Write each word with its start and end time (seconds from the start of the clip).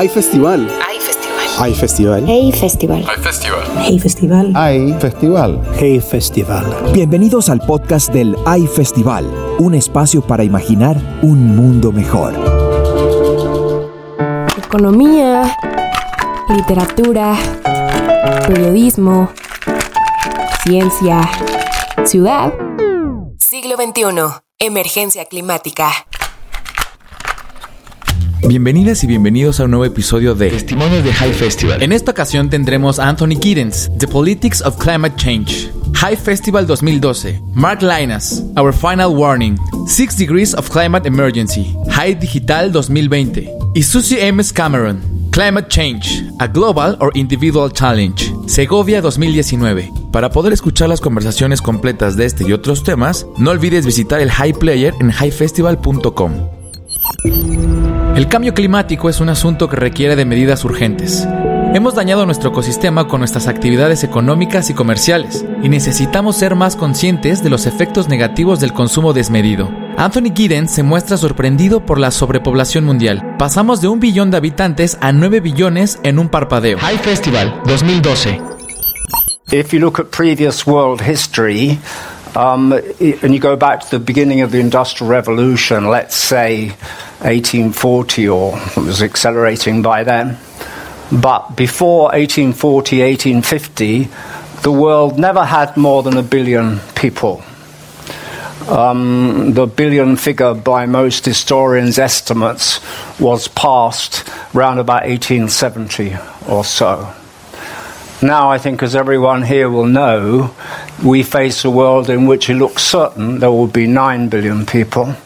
Hay 0.00 0.08
festival. 0.08 0.66
Hay 0.88 0.98
festival. 0.98 1.46
Hay 1.58 1.74
festival. 1.74 2.24
Hey 2.26 2.52
Festival. 2.52 3.04
Hay 3.06 3.18
festival. 3.18 3.64
Hey 3.84 3.98
Festival. 3.98 4.52
Hay 4.56 4.94
festival. 4.98 5.60
Hey 5.78 6.00
Festival. 6.00 6.92
Bienvenidos 6.94 7.50
al 7.50 7.60
podcast 7.60 8.10
del 8.10 8.34
AI 8.46 8.66
Festival, 8.66 9.26
un 9.58 9.74
espacio 9.74 10.22
para 10.22 10.42
imaginar 10.42 10.96
un 11.20 11.54
mundo 11.54 11.92
mejor. 11.92 12.32
Economía, 14.56 15.54
literatura, 16.48 17.36
periodismo, 18.48 19.28
ciencia, 20.64 21.28
ciudad. 22.06 22.54
Siglo 23.36 23.76
XXI. 23.76 24.04
Emergencia 24.58 25.26
climática. 25.26 25.90
Bienvenidas 28.46 29.04
y 29.04 29.06
bienvenidos 29.06 29.60
a 29.60 29.64
un 29.64 29.72
nuevo 29.72 29.84
episodio 29.84 30.34
de 30.34 30.48
Testimonios 30.50 31.04
de 31.04 31.12
High 31.12 31.34
Festival. 31.34 31.82
En 31.82 31.92
esta 31.92 32.12
ocasión 32.12 32.48
tendremos 32.48 32.98
a 32.98 33.08
Anthony 33.08 33.38
Giddens, 33.40 33.90
The 33.98 34.08
Politics 34.08 34.62
of 34.62 34.78
Climate 34.78 35.14
Change, 35.16 35.70
High 35.94 36.16
Festival 36.16 36.66
2012, 36.66 37.40
Mark 37.52 37.82
Linas, 37.82 38.42
Our 38.56 38.72
Final 38.72 39.10
Warning, 39.10 39.56
Six 39.86 40.16
Degrees 40.16 40.54
of 40.54 40.70
Climate 40.70 41.06
Emergency, 41.06 41.76
High 41.90 42.14
Digital 42.14 42.72
2020 42.72 43.50
y 43.74 43.82
Susie 43.82 44.26
M. 44.26 44.42
Cameron, 44.54 45.00
Climate 45.30 45.68
Change, 45.68 46.24
a 46.38 46.46
Global 46.46 46.96
or 47.00 47.12
Individual 47.14 47.70
Challenge, 47.70 48.32
Segovia 48.46 49.02
2019. 49.02 49.92
Para 50.10 50.30
poder 50.30 50.54
escuchar 50.54 50.88
las 50.88 51.00
conversaciones 51.00 51.60
completas 51.60 52.16
de 52.16 52.24
este 52.24 52.48
y 52.48 52.52
otros 52.52 52.82
temas, 52.84 53.26
no 53.36 53.50
olvides 53.50 53.84
visitar 53.84 54.20
el 54.20 54.30
High 54.30 54.54
Player 54.54 54.94
en 54.98 55.10
highfestival.com. 55.10 56.32
El 58.20 58.28
cambio 58.28 58.52
climático 58.52 59.08
es 59.08 59.18
un 59.20 59.30
asunto 59.30 59.70
que 59.70 59.76
requiere 59.76 60.14
de 60.14 60.26
medidas 60.26 60.62
urgentes. 60.66 61.26
Hemos 61.72 61.94
dañado 61.94 62.26
nuestro 62.26 62.50
ecosistema 62.50 63.08
con 63.08 63.20
nuestras 63.20 63.48
actividades 63.48 64.04
económicas 64.04 64.68
y 64.68 64.74
comerciales, 64.74 65.46
y 65.62 65.70
necesitamos 65.70 66.36
ser 66.36 66.54
más 66.54 66.76
conscientes 66.76 67.42
de 67.42 67.48
los 67.48 67.64
efectos 67.64 68.10
negativos 68.10 68.60
del 68.60 68.74
consumo 68.74 69.14
desmedido. 69.14 69.70
Anthony 69.96 70.34
Giddens 70.36 70.70
se 70.70 70.82
muestra 70.82 71.16
sorprendido 71.16 71.86
por 71.86 71.98
la 71.98 72.10
sobrepoblación 72.10 72.84
mundial. 72.84 73.36
Pasamos 73.38 73.80
de 73.80 73.88
un 73.88 74.00
billón 74.00 74.30
de 74.30 74.36
habitantes 74.36 74.98
a 75.00 75.12
9 75.12 75.40
billones 75.40 75.98
en 76.02 76.18
un 76.18 76.28
parpadeo. 76.28 76.76
High 76.78 76.98
Festival 76.98 77.58
2012. 77.64 78.38
If 79.50 79.72
you 79.72 79.80
look 79.80 79.98
at 79.98 80.10
previous 80.10 80.66
world 80.66 81.00
history, 81.00 81.78
um, 82.36 82.72
and 82.72 83.34
you 83.34 83.40
go 83.40 83.56
back 83.56 83.80
to 83.80 83.90
the 83.90 83.98
beginning 83.98 84.40
of 84.40 84.50
the 84.50 84.58
Industrial 84.60 85.10
Revolution, 85.10 85.88
let's 85.88 86.14
say 86.14 86.68
1840, 87.20 88.28
or 88.28 88.56
it 88.58 88.76
was 88.76 89.02
accelerating 89.02 89.82
by 89.82 90.04
then, 90.04 90.38
but 91.12 91.56
before 91.56 92.04
1840, 92.12 93.02
1850, 93.02 94.08
the 94.62 94.70
world 94.70 95.18
never 95.18 95.44
had 95.44 95.76
more 95.76 96.02
than 96.02 96.16
a 96.16 96.22
billion 96.22 96.78
people. 96.94 97.42
Um, 98.68 99.54
the 99.54 99.66
billion 99.66 100.16
figure 100.16 100.54
by 100.54 100.86
most 100.86 101.24
historians' 101.24 101.98
estimates 101.98 102.80
was 103.18 103.48
passed 103.48 104.28
round 104.54 104.78
about 104.78 105.06
1870 105.06 106.16
or 106.48 106.64
so. 106.64 107.12
Now, 108.22 108.50
I 108.50 108.58
think, 108.58 108.82
as 108.82 108.94
everyone 108.94 109.42
here 109.42 109.70
will 109.70 109.86
know, 109.86 110.54
we 111.02 111.22
face 111.22 111.64
a 111.64 111.70
world 111.70 112.10
in 112.10 112.26
which 112.26 112.50
it 112.50 112.54
looks 112.54 112.82
certain 112.82 113.38
there 113.38 113.50
will 113.50 113.66
be 113.66 113.86
9 113.86 114.28
billion 114.28 114.66
people 114.66 115.16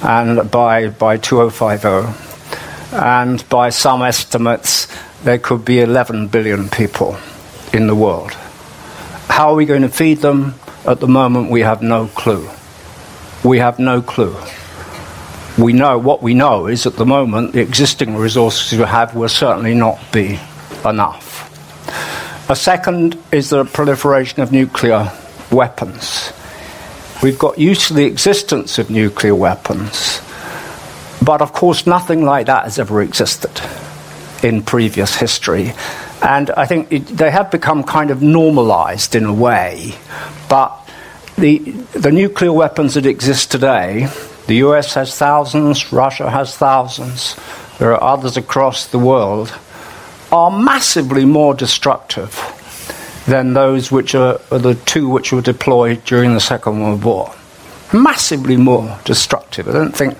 and 0.00 0.50
by, 0.50 0.88
by 0.88 1.18
2050. 1.18 2.96
And 2.96 3.46
by 3.50 3.68
some 3.68 4.00
estimates, 4.00 4.88
there 5.22 5.38
could 5.38 5.66
be 5.66 5.80
11 5.80 6.28
billion 6.28 6.70
people 6.70 7.18
in 7.74 7.88
the 7.88 7.94
world. 7.94 8.32
How 9.28 9.50
are 9.50 9.54
we 9.54 9.66
going 9.66 9.82
to 9.82 9.90
feed 9.90 10.18
them? 10.18 10.54
At 10.86 11.00
the 11.00 11.08
moment, 11.08 11.50
we 11.50 11.60
have 11.60 11.82
no 11.82 12.06
clue. 12.06 12.48
We 13.44 13.58
have 13.58 13.78
no 13.78 14.00
clue. 14.00 14.34
We 15.58 15.74
know 15.74 15.98
what 15.98 16.22
we 16.22 16.32
know 16.32 16.68
is 16.68 16.86
at 16.86 16.96
the 16.96 17.04
moment 17.04 17.52
the 17.52 17.60
existing 17.60 18.16
resources 18.16 18.78
we 18.78 18.86
have 18.86 19.14
will 19.14 19.28
certainly 19.28 19.74
not 19.74 19.98
be 20.10 20.40
enough. 20.86 21.53
A 22.46 22.54
second 22.54 23.16
is 23.32 23.48
the 23.48 23.64
proliferation 23.64 24.42
of 24.42 24.52
nuclear 24.52 25.10
weapons. 25.50 26.30
We've 27.22 27.38
got 27.38 27.58
used 27.58 27.88
to 27.88 27.94
the 27.94 28.04
existence 28.04 28.78
of 28.78 28.90
nuclear 28.90 29.34
weapons, 29.34 30.20
but 31.24 31.40
of 31.40 31.54
course, 31.54 31.86
nothing 31.86 32.22
like 32.22 32.44
that 32.46 32.64
has 32.64 32.78
ever 32.78 33.00
existed 33.00 33.62
in 34.42 34.62
previous 34.62 35.16
history. 35.16 35.72
And 36.20 36.50
I 36.50 36.66
think 36.66 36.92
it, 36.92 37.06
they 37.06 37.30
have 37.30 37.50
become 37.50 37.82
kind 37.82 38.10
of 38.10 38.20
normalized 38.20 39.14
in 39.14 39.24
a 39.24 39.32
way, 39.32 39.94
but 40.50 40.78
the, 41.38 41.60
the 41.94 42.12
nuclear 42.12 42.52
weapons 42.52 42.92
that 42.92 43.06
exist 43.06 43.52
today, 43.52 44.08
the 44.48 44.56
US 44.56 44.92
has 44.92 45.16
thousands, 45.16 45.94
Russia 45.94 46.28
has 46.28 46.54
thousands, 46.54 47.36
there 47.78 47.94
are 47.94 48.02
others 48.02 48.36
across 48.36 48.88
the 48.88 48.98
world, 48.98 49.48
are 50.34 50.50
massively 50.50 51.24
more 51.24 51.54
destructive 51.54 52.32
than 53.24 53.54
those 53.54 53.92
which 53.92 54.16
are, 54.16 54.40
are 54.50 54.58
the 54.58 54.74
two 54.74 55.08
which 55.08 55.32
were 55.32 55.40
deployed 55.40 56.04
during 56.04 56.34
the 56.34 56.40
Second 56.40 56.80
World 56.80 57.04
War. 57.04 57.32
Massively 57.92 58.56
more 58.56 58.98
destructive. 59.04 59.68
I 59.68 59.72
don't 59.72 59.96
think 59.96 60.18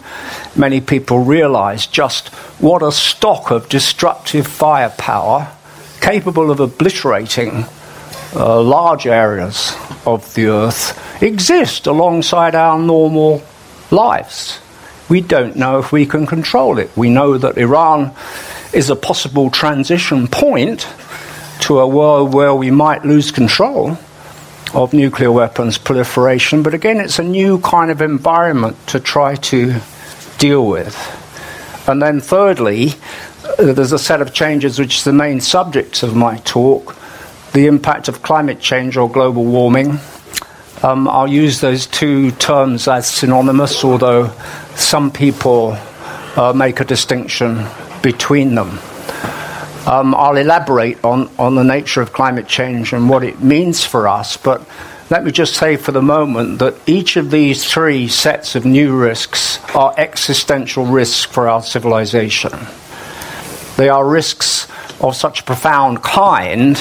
many 0.54 0.80
people 0.80 1.18
realize 1.18 1.88
just 1.88 2.28
what 2.60 2.80
a 2.80 2.92
stock 2.92 3.50
of 3.50 3.68
destructive 3.68 4.46
firepower 4.46 5.50
capable 6.00 6.52
of 6.52 6.60
obliterating 6.60 7.64
uh, 8.36 8.62
large 8.62 9.08
areas 9.08 9.76
of 10.06 10.32
the 10.34 10.46
earth 10.46 11.22
exist 11.22 11.88
alongside 11.88 12.54
our 12.54 12.78
normal 12.78 13.42
lives. 13.90 14.60
We 15.08 15.22
don't 15.22 15.56
know 15.56 15.80
if 15.80 15.90
we 15.90 16.06
can 16.06 16.24
control 16.24 16.78
it. 16.78 16.96
We 16.96 17.10
know 17.10 17.36
that 17.36 17.58
Iran 17.58 18.14
is 18.74 18.90
a 18.90 18.96
possible 18.96 19.50
transition 19.50 20.26
point 20.28 20.86
to 21.60 21.78
a 21.78 21.86
world 21.86 22.34
where 22.34 22.54
we 22.54 22.70
might 22.70 23.04
lose 23.04 23.30
control 23.30 23.96
of 24.74 24.92
nuclear 24.92 25.30
weapons 25.30 25.78
proliferation, 25.78 26.62
but 26.62 26.74
again, 26.74 26.98
it's 26.98 27.18
a 27.18 27.22
new 27.22 27.60
kind 27.60 27.90
of 27.90 28.02
environment 28.02 28.76
to 28.88 28.98
try 28.98 29.36
to 29.36 29.80
deal 30.38 30.66
with. 30.66 30.96
And 31.86 32.02
then, 32.02 32.20
thirdly, 32.20 32.94
uh, 33.44 33.72
there's 33.72 33.92
a 33.92 33.98
set 33.98 34.20
of 34.20 34.34
changes 34.34 34.78
which 34.78 34.96
is 34.96 35.04
the 35.04 35.12
main 35.12 35.40
subject 35.40 36.02
of 36.02 36.16
my 36.16 36.38
talk 36.38 36.96
the 37.54 37.66
impact 37.68 38.08
of 38.08 38.20
climate 38.20 38.58
change 38.58 38.96
or 38.96 39.08
global 39.08 39.44
warming. 39.44 40.00
Um, 40.82 41.08
I'll 41.08 41.30
use 41.30 41.60
those 41.60 41.86
two 41.86 42.32
terms 42.32 42.88
as 42.88 43.08
synonymous, 43.08 43.84
although 43.84 44.32
some 44.74 45.12
people 45.12 45.78
uh, 46.36 46.52
make 46.52 46.80
a 46.80 46.84
distinction 46.84 47.64
between 48.04 48.54
them. 48.54 48.78
Um, 49.86 50.14
I'll 50.14 50.36
elaborate 50.36 51.02
on, 51.02 51.28
on 51.38 51.56
the 51.56 51.64
nature 51.64 52.02
of 52.02 52.12
climate 52.12 52.46
change 52.46 52.92
and 52.92 53.08
what 53.08 53.24
it 53.24 53.42
means 53.42 53.84
for 53.84 54.06
us, 54.06 54.36
but 54.36 54.64
let 55.10 55.24
me 55.24 55.32
just 55.32 55.54
say 55.54 55.76
for 55.76 55.92
the 55.92 56.02
moment 56.02 56.58
that 56.60 56.76
each 56.86 57.16
of 57.16 57.30
these 57.30 57.64
three 57.64 58.08
sets 58.08 58.54
of 58.54 58.64
new 58.64 58.96
risks 58.96 59.58
are 59.74 59.94
existential 59.96 60.86
risks 60.86 61.24
for 61.24 61.48
our 61.48 61.62
civilization. 61.62 62.52
They 63.76 63.88
are 63.88 64.06
risks 64.06 64.68
of 65.00 65.16
such 65.16 65.40
a 65.40 65.44
profound 65.44 66.02
kind 66.02 66.76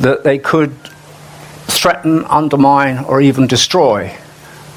that 0.00 0.24
they 0.24 0.38
could 0.38 0.74
threaten, 1.68 2.24
undermine, 2.24 3.04
or 3.04 3.20
even 3.20 3.46
destroy 3.46 4.16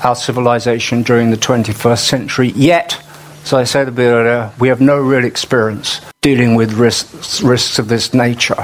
our 0.03 0.15
civilization 0.15 1.03
during 1.03 1.31
the 1.31 1.37
21st 1.37 1.99
century. 2.05 2.49
Yet, 2.49 3.01
as 3.43 3.53
I 3.53 3.65
said 3.65 3.95
bit 3.95 4.11
earlier, 4.11 4.51
we 4.59 4.69
have 4.69 4.81
no 4.81 4.97
real 4.97 5.25
experience 5.25 6.01
dealing 6.21 6.55
with 6.55 6.73
risks, 6.73 7.41
risks 7.41 7.79
of 7.79 7.87
this 7.87 8.13
nature. 8.13 8.57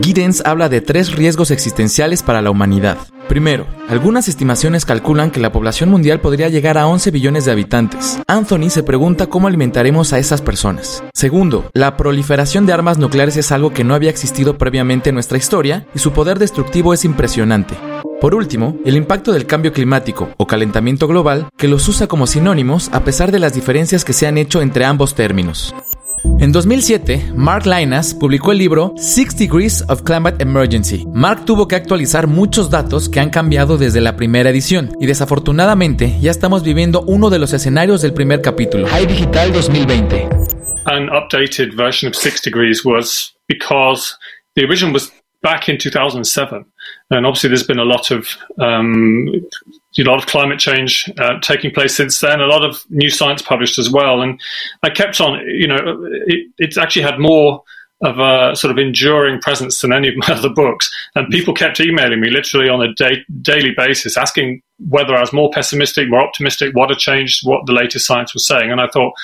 Giddens 0.00 0.42
habla 0.44 0.68
de 0.68 0.80
tres 0.80 1.12
riesgos 1.12 1.50
existenciales 1.50 2.22
para 2.22 2.42
la 2.42 2.50
humanidad. 2.50 2.98
Primero, 3.28 3.66
algunas 3.88 4.28
estimaciones 4.28 4.84
calculan 4.84 5.30
que 5.30 5.40
la 5.40 5.50
población 5.52 5.90
mundial 5.90 6.20
podría 6.20 6.48
llegar 6.48 6.78
a 6.78 6.86
11 6.86 7.10
billones 7.10 7.44
de 7.44 7.52
habitantes. 7.52 8.20
Anthony 8.28 8.70
se 8.70 8.82
pregunta 8.82 9.26
cómo 9.26 9.48
alimentaremos 9.48 10.12
a 10.12 10.18
esas 10.18 10.42
personas. 10.42 11.02
Segundo, 11.12 11.68
la 11.72 11.96
proliferación 11.96 12.66
de 12.66 12.72
armas 12.72 12.98
nucleares 12.98 13.36
es 13.36 13.50
algo 13.50 13.72
que 13.72 13.84
no 13.84 13.94
había 13.94 14.10
existido 14.10 14.58
previamente 14.58 15.10
en 15.10 15.14
nuestra 15.14 15.38
historia 15.38 15.86
y 15.94 15.98
su 15.98 16.12
poder 16.12 16.38
destructivo 16.38 16.94
es 16.94 17.04
impresionante. 17.04 17.76
Por 18.20 18.34
último, 18.34 18.78
el 18.84 18.96
impacto 18.96 19.32
del 19.32 19.46
cambio 19.46 19.72
climático 19.72 20.30
o 20.36 20.46
calentamiento 20.46 21.06
global, 21.06 21.48
que 21.56 21.68
los 21.68 21.86
usa 21.88 22.06
como 22.06 22.26
sinónimos 22.26 22.88
a 22.92 23.04
pesar 23.04 23.32
de 23.32 23.40
las 23.40 23.52
diferencias 23.52 24.04
que 24.04 24.12
se 24.12 24.26
han 24.26 24.38
hecho 24.38 24.62
entre 24.62 24.84
ambos 24.84 25.14
términos. 25.14 25.74
En 26.38 26.52
2007, 26.52 27.32
Mark 27.34 27.66
Linas 27.66 28.14
publicó 28.14 28.52
el 28.52 28.58
libro 28.58 28.94
Six 28.96 29.36
Degrees 29.36 29.84
of 29.88 30.02
Climate 30.02 30.42
Emergency. 30.42 31.06
Mark 31.12 31.44
tuvo 31.44 31.66
que 31.66 31.76
actualizar 31.76 32.26
muchos 32.26 32.70
datos 32.70 33.08
que 33.08 33.20
han 33.20 33.30
cambiado 33.30 33.78
desde 33.78 34.00
la 34.00 34.16
primera 34.16 34.50
edición 34.50 34.90
y 35.00 35.06
desafortunadamente 35.06 36.18
ya 36.20 36.30
estamos 36.30 36.62
viviendo 36.62 37.02
uno 37.02 37.30
de 37.30 37.38
los 37.38 37.52
escenarios 37.52 38.02
del 38.02 38.12
primer 38.12 38.42
capítulo. 38.42 38.86
High 38.86 39.06
Digital 39.06 39.52
2020. 39.52 40.28
An 40.86 41.08
updated 41.08 41.74
version 41.74 42.08
of 42.08 42.14
Six 42.14 42.42
Degrees 42.42 42.84
was 42.84 43.34
because 43.48 44.16
the 44.54 44.64
original 44.64 44.92
was 44.92 45.12
back 45.46 45.68
in 45.68 45.78
2007, 45.78 46.64
and 47.10 47.24
obviously 47.24 47.46
there's 47.46 47.62
been 47.62 47.78
a 47.78 47.84
lot 47.84 48.10
of 48.10 48.36
um, 48.58 49.28
a 49.96 50.02
lot 50.02 50.18
of 50.18 50.26
climate 50.26 50.58
change 50.58 51.08
uh, 51.18 51.38
taking 51.40 51.70
place 51.70 51.96
since 51.96 52.18
then. 52.18 52.40
A 52.40 52.46
lot 52.46 52.64
of 52.64 52.84
new 52.90 53.08
science 53.08 53.42
published 53.42 53.78
as 53.78 53.88
well, 53.88 54.22
and 54.22 54.40
I 54.82 54.90
kept 54.90 55.20
on. 55.20 55.40
You 55.46 55.68
know, 55.68 55.76
it, 56.26 56.50
it's 56.58 56.76
actually 56.76 57.02
had 57.02 57.20
more 57.20 57.62
of 58.02 58.18
a 58.18 58.56
sort 58.56 58.72
of 58.72 58.78
enduring 58.78 59.40
presence 59.40 59.80
than 59.80 59.92
any 59.92 60.08
of 60.08 60.16
my 60.16 60.26
other 60.30 60.50
books. 60.50 60.90
And 61.14 61.30
people 61.30 61.54
kept 61.54 61.78
emailing 61.78 62.20
me 62.20 62.28
literally 62.28 62.68
on 62.68 62.82
a 62.82 62.92
daily 63.42 63.72
basis, 63.76 64.16
asking 64.16 64.62
whether 64.88 65.14
I 65.14 65.20
was 65.20 65.32
more 65.32 65.50
pessimistic, 65.54 66.10
more 66.10 66.20
optimistic, 66.20 66.74
what 66.74 66.90
had 66.90 66.98
changed, 66.98 67.46
what 67.46 67.66
the 67.66 67.72
latest 67.72 68.04
science 68.04 68.34
was 68.34 68.46
saying. 68.48 68.72
And 68.72 68.80
I 68.80 68.88
thought, 68.88 69.14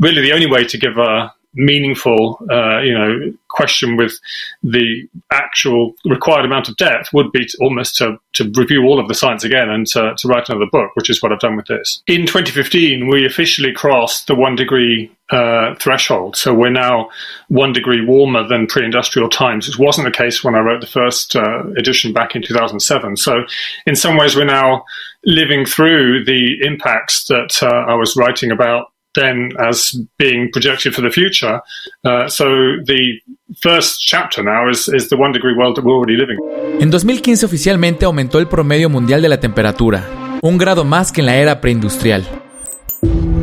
really, 0.00 0.22
the 0.22 0.32
only 0.32 0.50
way 0.50 0.64
to 0.64 0.76
give 0.76 0.98
a 0.98 1.32
meaningful, 1.54 2.38
uh, 2.50 2.80
you 2.80 2.92
know, 2.92 3.32
question 3.48 3.96
with 3.96 4.18
the 4.62 5.08
actual 5.32 5.94
required 6.04 6.44
amount 6.44 6.68
of 6.68 6.76
depth 6.76 7.12
would 7.12 7.32
be 7.32 7.44
to 7.44 7.58
almost 7.60 7.96
to, 7.96 8.18
to 8.34 8.50
review 8.54 8.84
all 8.84 9.00
of 9.00 9.08
the 9.08 9.14
science 9.14 9.44
again 9.44 9.68
and 9.68 9.86
to, 9.86 10.14
to 10.16 10.28
write 10.28 10.48
another 10.48 10.66
book, 10.70 10.90
which 10.94 11.10
is 11.10 11.22
what 11.22 11.32
I've 11.32 11.40
done 11.40 11.56
with 11.56 11.66
this. 11.66 12.02
In 12.06 12.26
2015, 12.26 13.08
we 13.08 13.26
officially 13.26 13.72
crossed 13.72 14.26
the 14.26 14.34
one 14.34 14.54
degree 14.54 15.10
uh, 15.30 15.74
threshold. 15.76 16.36
So 16.36 16.54
we're 16.54 16.70
now 16.70 17.10
one 17.48 17.72
degree 17.72 18.04
warmer 18.04 18.46
than 18.46 18.66
pre-industrial 18.66 19.28
times, 19.28 19.66
which 19.66 19.78
wasn't 19.78 20.06
the 20.06 20.16
case 20.16 20.42
when 20.42 20.54
I 20.54 20.60
wrote 20.60 20.80
the 20.80 20.86
first 20.86 21.36
uh, 21.36 21.64
edition 21.76 22.12
back 22.12 22.34
in 22.34 22.42
2007. 22.42 23.16
So 23.16 23.44
in 23.86 23.94
some 23.94 24.16
ways, 24.16 24.36
we're 24.36 24.44
now 24.44 24.84
living 25.24 25.66
through 25.66 26.24
the 26.24 26.58
impacts 26.62 27.26
that 27.26 27.62
uh, 27.62 27.90
I 27.90 27.94
was 27.94 28.16
writing 28.16 28.50
about 28.50 28.92
then 29.18 29.50
as 29.58 29.94
being 30.18 30.50
projected 30.50 30.94
for 30.94 31.02
the 31.02 31.10
future. 31.10 31.60
Uh, 32.04 32.28
so 32.28 32.44
the 32.84 33.20
first 33.60 34.00
chapter 34.06 34.42
now 34.42 34.68
is, 34.70 34.88
is 34.88 35.08
the 35.08 35.16
one 35.16 35.32
degree 35.32 35.54
world 35.54 35.76
that 35.76 35.84
we're 35.84 35.96
already 35.96 36.16
living. 36.16 36.38
En 36.80 36.90
2015 36.90 37.44
oficialmente 37.44 38.04
aumentó 38.04 38.38
el 38.38 38.46
promedio 38.46 38.88
mundial 38.88 39.20
de 39.22 39.28
la 39.28 39.40
temperatura, 39.40 40.38
un 40.42 40.58
grado 40.58 40.84
más 40.84 41.12
que 41.12 41.20
en 41.20 41.26
la 41.26 41.36
era 41.36 41.60
preindustrial. 41.60 42.24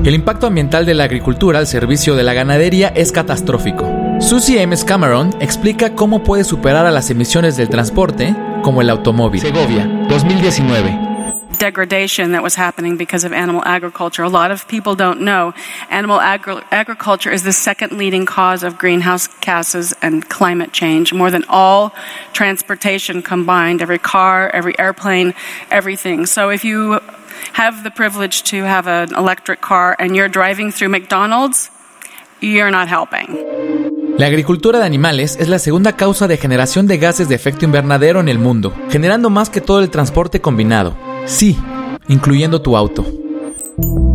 El 0.05 0.13
impacto 0.13 0.45
ambiental 0.47 0.85
de 0.85 0.93
la 0.93 1.05
agricultura 1.05 1.59
al 1.59 1.67
servicio 1.67 2.15
de 2.15 2.23
la 2.23 2.33
ganadería 2.33 2.89
es 2.89 3.11
catastrófico. 3.11 3.91
Susie 4.19 4.61
M. 4.61 4.75
Cameron 4.85 5.31
explica 5.39 5.95
cómo 5.95 6.23
puede 6.23 6.43
superar 6.43 6.85
a 6.85 6.91
las 6.91 7.09
emisiones 7.09 7.57
del 7.57 7.69
transporte, 7.69 8.35
como 8.61 8.81
el 8.81 8.89
automóvil. 8.89 9.41
Segovia, 9.41 9.87
2019. 10.07 11.04
Degradation 11.55 12.31
that 12.33 12.43
was 12.43 12.55
happening 12.55 12.97
because 12.97 13.23
of 13.23 13.33
animal 13.33 13.63
agriculture. 13.65 14.23
A 14.23 14.29
lot 14.29 14.51
of 14.51 14.67
people 14.67 14.95
don't 14.95 15.21
know 15.21 15.53
animal 15.89 16.19
agri- 16.19 16.61
agriculture 16.71 17.31
is 17.31 17.43
the 17.43 17.53
second 17.53 17.91
leading 17.97 18.25
cause 18.25 18.63
of 18.63 18.77
greenhouse 18.77 19.27
gases 19.41 19.93
and 20.01 20.27
climate 20.29 20.71
change, 20.73 21.13
more 21.13 21.31
than 21.31 21.43
all 21.49 21.93
transportation 22.33 23.21
combined, 23.21 23.81
every 23.81 23.99
car, 23.99 24.49
every 24.53 24.77
airplane, 24.77 25.33
everything. 25.71 26.25
So 26.25 26.49
if 26.49 26.63
you 26.63 26.99
have 27.53 27.83
the 27.83 27.91
privilege 27.91 28.43
to 28.43 28.63
have 28.63 28.87
an 28.87 29.15
electric 29.15 29.61
car 29.61 29.95
and 29.99 30.15
you're 30.15 30.29
driving 30.29 30.71
through 30.71 30.89
McDonald's, 30.89 31.69
you're 32.41 32.71
not 32.71 32.87
helping. 32.87 33.27
La 34.17 34.27
agricultura 34.27 34.79
de 34.79 34.85
animales 34.85 35.35
es 35.41 35.49
la 35.49 35.59
segunda 35.59 35.93
causa 35.93 36.27
de 36.27 36.37
generación 36.37 36.87
de 36.87 36.97
gases 36.97 37.27
de 37.27 37.35
efecto 37.35 37.65
invernadero 37.65 38.21
en 38.21 38.29
el 38.29 38.39
mundo, 38.39 38.73
generando 38.89 39.29
más 39.29 39.49
que 39.49 39.59
todo 39.59 39.81
el 39.81 39.89
transporte 39.89 40.39
combinado. 40.39 40.95
Sí, 41.25 41.57
incluyendo 42.07 42.61
tu 42.61 42.77
auto. 42.77 43.05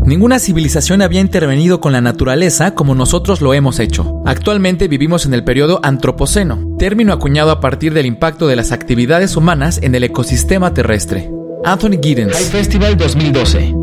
Ninguna 0.05 0.39
civilización 0.39 1.03
había 1.03 1.21
intervenido 1.21 1.81
con 1.81 1.93
la 1.93 2.01
naturaleza 2.01 2.75
como 2.75 2.95
nosotros 2.95 3.41
lo 3.41 3.55
hemos 3.55 3.79
hecho. 3.79 4.23
Actualmente 4.27 4.89
vivimos 4.89 5.27
en 5.27 5.35
el 5.35 5.45
periodo 5.45 5.81
antropoceno, 5.83 6.77
término 6.79 7.13
acuñado 7.13 7.51
a 7.51 7.61
partir 7.61 7.93
del 7.95 8.07
impacto 8.07 8.47
de 8.47 8.57
las 8.57 8.73
actividades 8.73 9.37
humanas 9.37 9.79
en 9.83 9.95
el 9.95 10.05
ecosistema 10.05 10.73
terrestre. 10.73 11.31
Anthony 11.65 12.01
Giddens. 12.03 12.35
High 12.35 12.51
Festival 12.51 12.97
2012. 12.97 13.75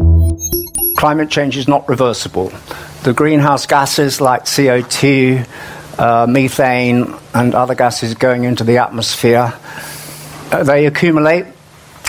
Climate 0.97 1.29
change 1.29 1.57
is 1.57 1.67
not 1.67 1.87
reversible. 1.87 2.49
The 3.03 3.13
greenhouse 3.13 3.67
gases 3.67 4.19
like 4.19 4.45
CO2, 4.45 5.45
uh, 5.99 6.25
methane, 6.27 7.13
and 7.33 7.53
other 7.53 7.75
gases 7.75 8.15
going 8.15 8.45
into 8.45 8.63
the 8.63 8.79
atmosphere, 8.79 9.53
uh, 10.51 10.63
they 10.63 10.87
accumulate 10.87 11.45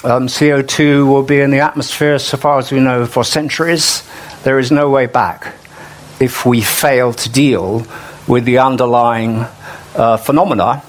Um, 0.05 0.29
CO2 0.29 1.09
will 1.09 1.25
be 1.25 1.41
in 1.41 1.51
the 1.51 1.59
atmosphere, 1.59 2.21
so 2.21 2.37
far 2.37 2.59
as 2.59 2.71
we 2.71 2.79
know, 2.79 3.05
for 3.05 3.25
centuries. 3.25 4.09
There 4.45 4.61
is 4.61 4.71
no 4.71 4.89
way 4.91 5.07
back 5.07 5.57
if 6.21 6.47
we 6.47 6.61
fail 6.61 7.13
to 7.13 7.29
deal 7.29 7.85
with 8.29 8.45
the 8.45 8.59
underlying 8.59 9.45
uh, 9.97 10.17
phenomena, 10.17 10.85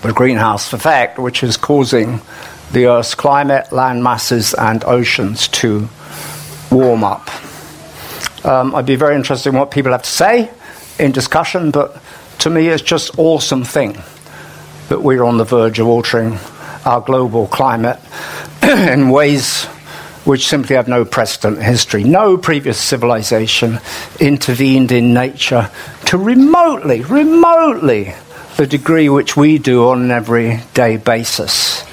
the 0.00 0.14
greenhouse 0.14 0.72
effect, 0.72 1.18
which 1.18 1.42
is 1.42 1.58
causing 1.58 2.22
the 2.72 2.86
Earth's 2.86 3.14
climate, 3.14 3.70
land 3.70 4.02
masses, 4.02 4.54
and 4.54 4.82
oceans 4.84 5.48
to 5.48 5.90
warm 6.70 7.04
up. 7.04 7.28
Um, 8.46 8.74
I'd 8.74 8.86
be 8.86 8.96
very 8.96 9.14
interested 9.14 9.50
in 9.50 9.56
what 9.56 9.70
people 9.70 9.92
have 9.92 10.04
to 10.04 10.10
say 10.10 10.50
in 10.98 11.12
discussion, 11.12 11.70
but 11.70 12.00
to 12.38 12.48
me, 12.48 12.68
it's 12.68 12.82
just 12.82 13.18
awesome 13.18 13.62
thing 13.62 14.02
that 14.88 15.02
we're 15.02 15.22
on 15.22 15.36
the 15.36 15.44
verge 15.44 15.78
of 15.78 15.86
altering 15.86 16.38
our 16.84 17.00
global 17.00 17.46
climate 17.46 17.98
in 18.62 19.10
ways 19.10 19.66
which 20.24 20.46
simply 20.46 20.76
have 20.76 20.88
no 20.88 21.04
precedent 21.04 21.58
in 21.58 21.64
history. 21.64 22.04
No 22.04 22.36
previous 22.36 22.78
civilization 22.78 23.80
intervened 24.20 24.92
in 24.92 25.12
nature 25.12 25.70
to 26.06 26.18
remotely, 26.18 27.02
remotely 27.02 28.14
the 28.56 28.66
degree 28.66 29.08
which 29.08 29.36
we 29.36 29.58
do 29.58 29.88
on 29.88 30.02
an 30.02 30.10
everyday 30.10 30.96
basis. 30.96 31.84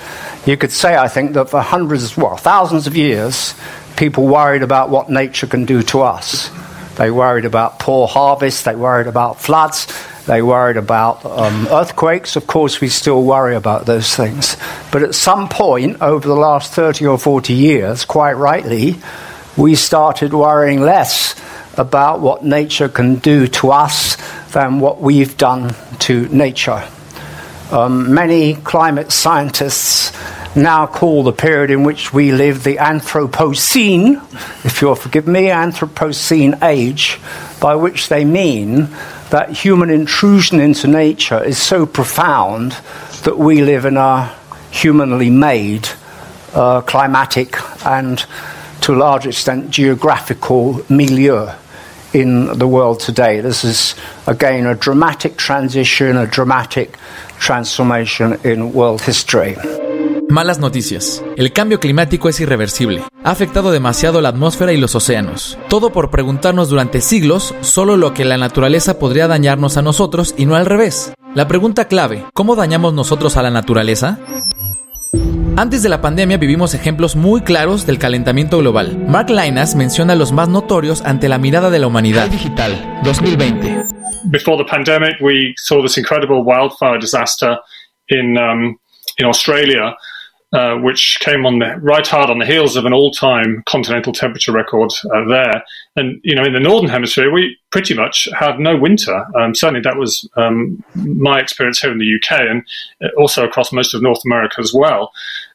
You 0.46 0.58
could 0.58 0.72
say, 0.72 0.96
I 0.96 1.08
think, 1.08 1.34
that 1.34 1.50
for 1.50 1.62
hundreds, 1.62 2.16
well, 2.16 2.38
thousands 2.38 2.88
of 2.88 2.96
years, 2.96 3.56
people 3.98 4.28
worried 4.28 4.64
about 4.64 4.90
what 4.90 5.10
nature 5.10 5.48
can 5.48 5.66
do 5.66 5.82
to 5.84 6.02
us. 6.02 6.52
They 6.98 7.12
worried 7.12 7.46
about 7.46 7.80
poor 7.80 8.08
harvests, 8.08 8.64
they 8.64 8.76
worried 8.76 9.08
about 9.08 9.40
floods, 9.40 9.88
they 10.30 10.44
worried 10.44 10.78
about 10.78 11.26
um, 11.26 11.68
earthquakes. 11.72 12.36
Of 12.36 12.46
course, 12.46 12.80
we 12.80 12.88
still 12.88 13.24
worry 13.24 13.56
about 13.56 13.88
those 13.88 14.16
things. 14.16 14.58
But 14.92 15.02
at 15.02 15.16
some 15.16 15.50
point 15.50 16.04
over 16.04 16.28
the 16.28 16.36
last 16.36 16.72
30 16.72 17.08
or 17.08 17.18
40 17.18 17.52
years, 17.52 18.06
quite 18.06 18.34
rightly, 18.34 18.98
we 19.58 19.74
started 19.74 20.32
worrying 20.32 20.82
less 20.82 21.34
about 21.80 22.20
what 22.20 22.46
nature 22.46 22.88
can 22.88 23.16
do 23.16 23.48
to 23.48 23.72
us 23.72 24.18
than 24.52 24.80
what 24.80 25.02
we've 25.02 25.36
done 25.36 25.74
to 26.02 26.28
nature. 26.28 26.88
Um, 27.72 28.14
many 28.14 28.54
climate 28.54 29.12
scientists 29.12 30.16
now 30.56 30.86
call 30.86 31.24
the 31.24 31.34
period 31.34 31.72
in 31.72 31.84
which 31.84 32.14
we 32.14 32.34
live 32.34 32.64
the 32.64 32.76
Anthropocene, 32.76 34.22
if 34.64 34.80
you'll 34.80 34.94
forgive 34.94 35.28
me, 35.28 35.48
Anthropocene 35.48 36.62
age, 36.62 37.20
by 37.60 37.74
which 37.74 38.10
they 38.10 38.26
mean 38.26 38.90
that 39.30 39.50
human 39.52 39.90
intrusion 39.90 40.60
into 40.60 40.88
nature 40.88 41.44
is 41.44 41.58
so 41.58 41.86
profound 41.86 42.72
that 43.24 43.38
we 43.38 43.62
live 43.62 43.86
in 43.86 43.98
a 43.98 44.36
humanly 44.72 45.30
made 45.30 45.88
uh, 46.54 46.82
climatic 46.82 47.56
and 47.86 48.26
to 48.82 48.94
a 48.94 48.98
large 48.98 49.28
extent 49.28 49.70
geographical 49.70 50.84
milieu 50.90 51.50
in 52.14 52.58
the 52.58 52.68
world 52.68 53.00
today. 53.00 53.40
This 53.42 53.64
is 53.64 53.96
again 54.26 54.66
a 54.66 54.74
dramatic 54.74 55.38
transition, 55.38 56.18
a 56.18 56.26
dramatic 56.26 56.98
transformation 57.38 58.40
in 58.44 58.74
world 58.74 59.02
history. 59.02 59.56
Malas 60.32 60.60
noticias. 60.60 61.26
El 61.38 61.52
cambio 61.54 61.80
climático 61.80 62.30
es 62.30 62.40
irreversible. 62.40 63.02
Ha 63.24 63.32
afectado 63.32 63.72
demasiado 63.72 64.22
la 64.22 64.30
atmósfera 64.30 64.72
y 64.72 64.78
los 64.78 64.94
océanos. 64.94 65.58
Todo 65.70 65.92
por 65.92 66.12
preguntarnos 66.12 66.70
durante 66.70 67.02
siglos 67.02 67.56
solo 67.62 67.98
lo 67.98 68.14
que 68.14 68.26
la 68.26 68.38
naturaleza 68.38 69.00
podría 69.00 69.28
dañarnos 69.28 69.78
a 69.78 69.82
nosotros 69.82 70.36
y 70.38 70.46
no 70.46 70.56
al 70.56 70.68
revés. 70.68 71.16
La 71.34 71.48
pregunta 71.48 71.88
clave, 71.88 72.26
¿cómo 72.36 72.56
dañamos 72.56 72.94
nosotros 72.94 73.38
a 73.38 73.42
la 73.42 73.50
naturaleza? 73.50 74.20
Antes 75.58 75.82
de 75.82 75.90
la 75.90 76.00
pandemia 76.00 76.38
vivimos 76.38 76.76
ejemplos 76.76 77.16
muy 77.16 77.42
claros 77.42 77.88
del 77.88 77.98
calentamiento 77.98 78.60
global. 78.60 79.04
Mark 79.08 79.32
Linas 79.32 79.74
menciona 79.74 80.14
los 80.14 80.32
más 80.32 80.48
notorios 80.48 81.02
ante 81.02 81.28
la 81.28 81.40
mirada 81.40 81.72
de 81.72 81.80
la 81.80 81.88
humanidad. 81.88 82.30
Digital 82.30 83.02
2020. 83.04 83.84
Before 84.26 84.64
the 84.64 84.70
pandemic, 84.70 85.20
we 85.22 85.56
saw 85.58 85.82
this 85.82 85.98
incredible 85.98 86.44
wildfire 86.44 87.00
disaster 87.00 87.58
in 88.10 88.38
um, 88.38 88.78
in 89.18 89.26
Australia. 89.26 89.96
Uh, 90.52 90.76
which 90.78 91.20
came 91.20 91.46
on 91.46 91.60
the 91.60 91.76
right 91.82 92.08
hard 92.08 92.30
on 92.30 92.40
the 92.40 92.46
heels 92.46 92.76
of 92.76 92.86
an 92.86 92.94
all-time 92.94 93.62
continental 93.68 94.12
temperature 94.12 94.52
record 94.52 94.92
uh, 95.14 95.26
there. 95.28 95.64
And 95.96 96.20
you 96.24 96.36
know, 96.36 96.44
in 96.44 96.54
the 96.54 96.60
northern 96.60 96.90
hemisphere, 96.90 97.32
we 97.32 97.56
pretty 97.70 97.94
much 97.94 98.28
had 98.38 98.60
no 98.60 98.76
winter. 98.76 99.26
Um, 99.36 99.54
certainly, 99.54 99.82
that 99.82 99.98
was 99.98 100.28
um, 100.38 100.84
my 100.96 101.40
experience 101.40 101.80
here 101.80 101.92
in 101.92 102.00
the 102.00 102.16
UK, 102.16 102.42
and 102.42 102.64
also 103.18 103.46
across 103.46 103.72
most 103.72 103.94
of 103.94 104.02
North 104.02 104.22
America 104.26 104.56
as 104.60 104.74
well. 104.74 105.12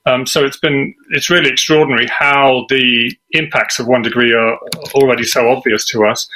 Um, 0.07 0.27
so 0.27 0.45
it's 0.45 0.59
been 0.59 0.95
it's 1.11 1.31
really 1.31 1.51
extraordinary 1.51 2.07
how 2.07 2.67
the 2.69 3.17
impacts 3.31 3.81
of 3.81 3.89
one 3.89 4.03
degree 4.03 4.33
are 4.33 4.59
already 4.95 5.25
so 5.25 5.49
obvious 5.51 5.85
to 5.87 6.05
us, 6.05 6.29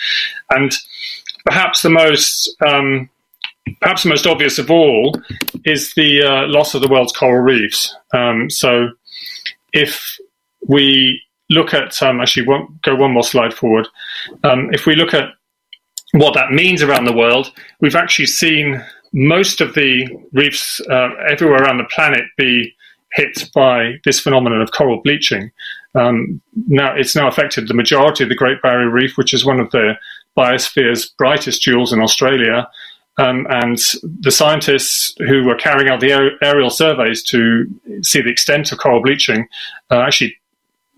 and 0.50 0.72
perhaps 1.44 1.82
the 1.82 1.90
most 1.90 2.56
um, 2.66 3.08
perhaps 3.80 4.02
the 4.02 4.08
most 4.08 4.26
obvious 4.26 4.58
of 4.58 4.70
all 4.70 5.14
is 5.64 5.94
the 5.94 6.22
uh, 6.22 6.46
loss 6.48 6.74
of 6.74 6.82
the 6.82 6.88
world's 6.88 7.12
coral 7.12 7.42
reefs. 7.42 7.94
Um, 8.12 8.50
so, 8.50 8.88
if 9.72 10.18
we 10.66 11.22
look 11.50 11.74
at, 11.74 12.00
um, 12.02 12.20
actually, 12.20 12.46
won't 12.46 12.82
go 12.82 12.94
one 12.94 13.12
more 13.12 13.22
slide 13.22 13.54
forward. 13.54 13.88
Um, 14.44 14.70
if 14.72 14.86
we 14.86 14.94
look 14.94 15.14
at 15.14 15.30
what 16.12 16.34
that 16.34 16.52
means 16.52 16.82
around 16.82 17.04
the 17.04 17.12
world, 17.12 17.52
we've 17.80 17.96
actually 17.96 18.26
seen 18.26 18.84
most 19.12 19.60
of 19.60 19.74
the 19.74 20.06
reefs 20.32 20.80
uh, 20.90 21.10
everywhere 21.28 21.62
around 21.62 21.78
the 21.78 21.84
planet 21.84 22.24
be 22.36 22.74
hit 23.12 23.50
by 23.54 23.94
this 24.04 24.20
phenomenon 24.20 24.60
of 24.60 24.72
coral 24.72 25.00
bleaching. 25.02 25.50
Um, 25.94 26.40
now, 26.66 26.94
it's 26.94 27.16
now 27.16 27.28
affected 27.28 27.68
the 27.68 27.74
majority 27.74 28.22
of 28.22 28.28
the 28.28 28.36
Great 28.36 28.60
Barrier 28.62 28.90
Reef, 28.90 29.16
which 29.16 29.32
is 29.32 29.44
one 29.44 29.60
of 29.60 29.70
the 29.70 29.94
biosphere's 30.36 31.06
brightest 31.18 31.62
jewels 31.62 31.92
in 31.92 32.00
Australia. 32.00 32.68
Um, 33.18 33.46
and 33.50 33.76
the 34.02 34.30
scientists 34.30 35.12
who 35.18 35.44
were 35.44 35.56
carrying 35.56 35.88
out 35.88 36.00
the 36.00 36.36
aerial 36.40 36.70
surveys 36.70 37.22
to 37.24 37.66
see 38.02 38.22
the 38.22 38.30
extent 38.30 38.70
of 38.70 38.78
coral 38.78 39.02
bleaching 39.02 39.48
uh, 39.90 40.00
actually 40.00 40.36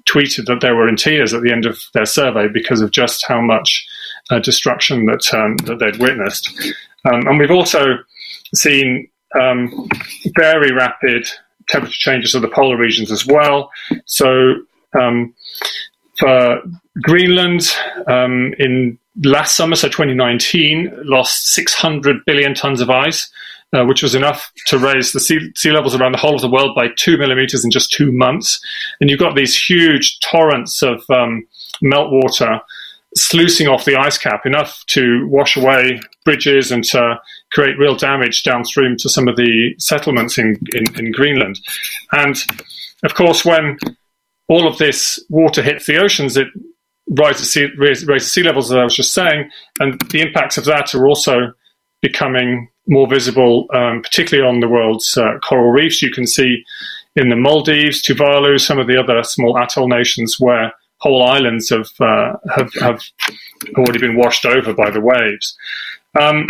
tweeted 0.09 0.47
that 0.47 0.61
they 0.61 0.73
were 0.73 0.89
in 0.89 0.97
tears 0.97 1.33
at 1.33 1.43
the 1.43 1.53
end 1.53 1.67
of 1.67 1.79
their 1.95 2.07
survey 2.07 2.49
because 2.49 2.81
of 2.81 2.91
just 2.91 3.27
how 3.27 3.41
much 3.41 3.87
uh, 4.31 4.39
destruction 4.39 5.07
that 5.07 5.33
um, 5.33 5.57
that 5.59 5.79
they'd 5.79 6.01
witnessed. 6.01 6.51
Um, 7.05 7.27
and 7.27 7.39
we've 7.39 7.51
also 7.51 7.99
seen 8.55 9.09
um, 9.41 9.89
very 10.37 10.73
rapid 10.73 11.27
temperature 11.69 11.99
changes 11.99 12.35
of 12.35 12.43
the 12.43 12.49
polar 12.49 12.77
regions 12.77 13.11
as 13.11 13.27
well. 13.27 13.71
So 14.05 14.57
um, 14.99 15.35
for 16.19 16.63
Greenland 17.03 17.69
um, 18.07 18.55
in 18.59 18.99
last 19.25 19.57
summer, 19.57 19.77
so 19.77 19.89
2019, 19.89 20.93
lost 21.05 21.47
600 21.49 22.25
billion 22.27 22.55
tons 22.55 22.81
of 22.81 22.91
ice, 22.91 23.31
uh, 23.73 23.85
which 23.85 24.03
was 24.03 24.15
enough 24.15 24.51
to 24.67 24.79
raise 24.79 25.13
the 25.13 25.21
sea, 25.21 25.51
sea, 25.55 25.71
levels 25.71 25.95
around 25.95 26.13
the 26.13 26.19
whole 26.19 26.35
of 26.35 26.41
the 26.41 26.51
world 26.51 26.75
by 26.75 26.89
two 26.97 27.17
millimeters 27.17 27.65
in 27.65 27.71
just 27.71 27.93
two 27.93 28.13
months. 28.13 28.61
And 29.01 29.11
you've 29.11 29.21
got 29.21 29.37
these 29.37 29.57
huge 29.57 30.19
torrents 30.21 30.83
of 30.83 31.03
um, 31.11 31.47
meltwater 31.83 32.61
sluicing 33.17 33.69
off 33.69 33.85
the 33.85 33.97
ice 33.97 34.19
cap, 34.19 34.47
enough 34.47 34.85
to 34.87 35.27
wash 35.29 35.57
away 35.57 36.01
bridges 36.25 36.71
and 36.71 36.85
to 36.85 37.21
create 37.51 37.79
real 37.79 37.97
damage 37.97 38.43
downstream 38.43 38.97
to 38.99 39.09
some 39.09 39.27
of 39.27 39.37
the 39.37 39.75
settlements 39.79 40.39
in, 40.39 40.57
in, 40.73 40.85
in 40.99 41.13
Greenland. 41.13 41.59
And 42.13 42.37
of 43.03 43.15
course, 43.15 43.45
when 43.45 43.79
all 44.49 44.67
of 44.67 44.79
this 44.79 45.23
water 45.29 45.63
hits 45.63 45.87
the 45.87 45.99
oceans, 45.99 46.37
it 46.37 46.49
rise 47.11 47.39
sea, 47.39 47.69
raise, 47.77 48.07
raise 48.07 48.31
sea 48.31 48.43
levels, 48.43 48.71
as 48.71 48.79
I 48.79 48.85
was 48.85 48.97
just 48.97 49.13
saying, 49.13 49.51
and 49.81 50.01
the 50.11 50.21
impacts 50.21 50.57
of 50.57 50.65
that 50.67 50.95
are 50.95 51.07
also 51.07 51.53
becoming 52.03 52.69
more 52.87 53.07
visible, 53.09 53.67
um, 53.75 54.03
particularly 54.03 54.49
on 54.49 54.61
the 54.61 54.69
world's 54.69 55.17
uh, 55.17 55.39
coral 55.43 55.71
reefs. 55.71 56.03
You 56.03 56.11
can 56.11 56.27
see 56.27 56.65
in 57.17 57.29
the 57.29 57.37
Maldives, 57.37 58.03
Tuvalu, 58.03 58.61
some 58.61 58.79
of 58.79 58.87
the 58.87 58.97
other 58.97 59.23
small 59.23 59.59
atoll 59.59 59.89
nations 59.89 60.37
where 60.39 60.73
whole 60.99 61.23
islands 61.23 61.71
have 61.71 61.89
uh, 62.01 62.35
have, 62.55 62.73
have 62.75 63.03
already 63.77 63.99
been 63.99 64.17
washed 64.17 64.47
over 64.47 64.73
by 64.73 64.91
the 64.91 65.01
waves. 65.01 65.57
Um, 66.21 66.47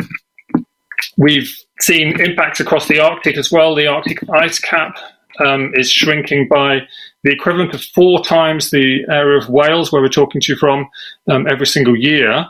we've 1.17 1.57
seen 1.81 2.21
impacts 2.21 2.61
across 2.61 2.89
the 2.89 3.01
Arctic 3.01 3.37
as 3.37 3.51
well. 3.51 3.75
The 3.75 3.87
Arctic 3.87 4.19
ice 4.31 4.59
cap 4.59 4.97
um, 5.39 5.73
is 5.75 5.91
shrinking 5.91 6.49
by 6.49 6.81
the 7.23 7.33
equivalent 7.33 7.75
of 7.75 7.83
four 7.83 8.23
times 8.23 8.71
the 8.71 9.05
area 9.09 9.39
of 9.39 9.49
Wales, 9.49 9.93
where 9.93 10.03
we're 10.03 10.09
talking 10.09 10.41
to 10.41 10.53
you 10.53 10.57
from, 10.57 10.89
um, 11.29 11.47
every 11.47 11.67
single 11.67 11.97
year. 11.97 12.47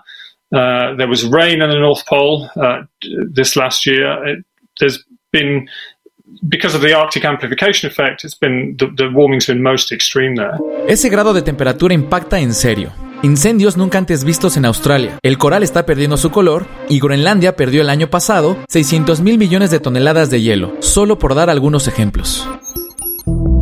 Uh, 0.52 0.94
there 0.96 1.08
was 1.08 1.24
rain 1.24 1.62
in 1.62 1.70
the 1.70 1.78
North 1.78 2.04
Pole 2.06 2.48
uh, 2.56 2.82
this 3.32 3.56
last 3.56 3.86
year. 3.86 4.26
It, 4.26 4.44
there's 4.78 5.04
been. 5.32 5.68
Ese 10.88 11.10
grado 11.10 11.32
de 11.32 11.42
temperatura 11.42 11.92
impacta 11.92 12.38
en 12.38 12.54
serio. 12.54 12.92
Incendios 13.22 13.76
nunca 13.76 13.98
antes 13.98 14.24
vistos 14.24 14.56
en 14.56 14.64
Australia. 14.64 15.18
El 15.22 15.36
coral 15.38 15.62
está 15.62 15.84
perdiendo 15.84 16.16
su 16.16 16.30
color 16.30 16.66
y 16.88 17.00
Groenlandia 17.00 17.56
perdió 17.56 17.82
el 17.82 17.90
año 17.90 18.08
pasado 18.08 18.56
600 18.68 19.20
mil 19.20 19.38
millones 19.38 19.70
de 19.70 19.80
toneladas 19.80 20.30
de 20.30 20.40
hielo, 20.40 20.76
solo 20.80 21.18
por 21.18 21.34
dar 21.34 21.50
algunos 21.50 21.86
ejemplos. 21.88 22.48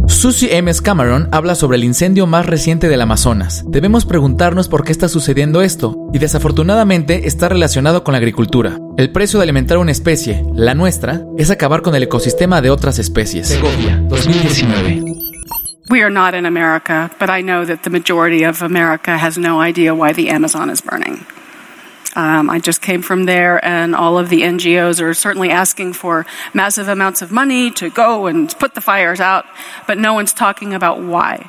Susie 0.09 0.57
M. 0.57 0.73
Cameron 0.83 1.29
habla 1.33 1.55
sobre 1.55 1.77
el 1.77 1.85
incendio 1.85 2.27
más 2.27 2.47
reciente 2.47 2.89
del 2.89 3.01
Amazonas. 3.03 3.65
Debemos 3.69 4.05
preguntarnos 4.05 4.67
por 4.67 4.83
qué 4.83 4.91
está 4.91 5.09
sucediendo 5.09 5.63
esto, 5.63 5.97
y 6.13 6.19
desafortunadamente 6.19 7.29
está 7.29 7.49
relacionado 7.49 8.03
con 8.03 8.13
la 8.13 8.19
agricultura. 8.19 8.79
El 8.97 9.13
precio 9.13 9.39
de 9.39 9.45
alimentar 9.45 9.79
una 9.79 9.93
especie, 9.93 10.45
la 10.55 10.75
nuestra, 10.75 11.23
es 11.37 11.51
acabar 11.51 11.83
con 11.83 11.95
el 11.95 12.03
ecosistema 12.03 12.61
de 12.61 12.71
otras 12.71 12.99
especies. 12.99 13.49
Segovia, 13.49 13.99
2019. 14.09 15.05
We 15.91 16.03
are 16.03 16.11
not 16.11 16.35
in 16.35 16.47
America, 16.47 17.11
but 17.21 17.31
I 17.31 17.43
know 17.43 17.65
that 17.65 17.83
the 17.83 17.91
majority 17.91 18.45
of 18.45 18.63
America 18.63 19.17
has 19.17 19.39
no 19.39 19.63
idea 19.63 19.95
why 19.95 20.13
the 20.13 20.31
Amazon 20.31 20.71
is 20.71 20.83
burning. 20.83 21.25
Um, 22.19 22.51
I 22.51 22.59
just 22.59 22.83
came 22.83 23.03
from 23.03 23.27
there, 23.27 23.65
and 23.65 23.95
all 23.95 24.19
of 24.19 24.29
the 24.29 24.43
NGOs 24.43 25.01
are 25.01 25.15
certainly 25.15 25.51
asking 25.51 25.93
for 25.93 26.27
massive 26.53 26.89
amounts 26.89 27.23
of 27.23 27.31
money 27.31 27.71
to 27.71 27.91
go 27.91 28.27
and 28.27 28.53
put 28.59 28.75
the 28.75 28.81
fires 28.81 29.21
out, 29.21 29.47
but 29.87 29.99
no 29.99 30.15
one's 30.15 30.33
talking 30.33 30.75
about 30.75 31.01
why. 31.01 31.49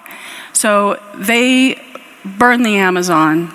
So 0.53 1.01
they 1.15 1.81
burn 2.23 2.61
the 2.61 2.75
Amazon 2.75 3.51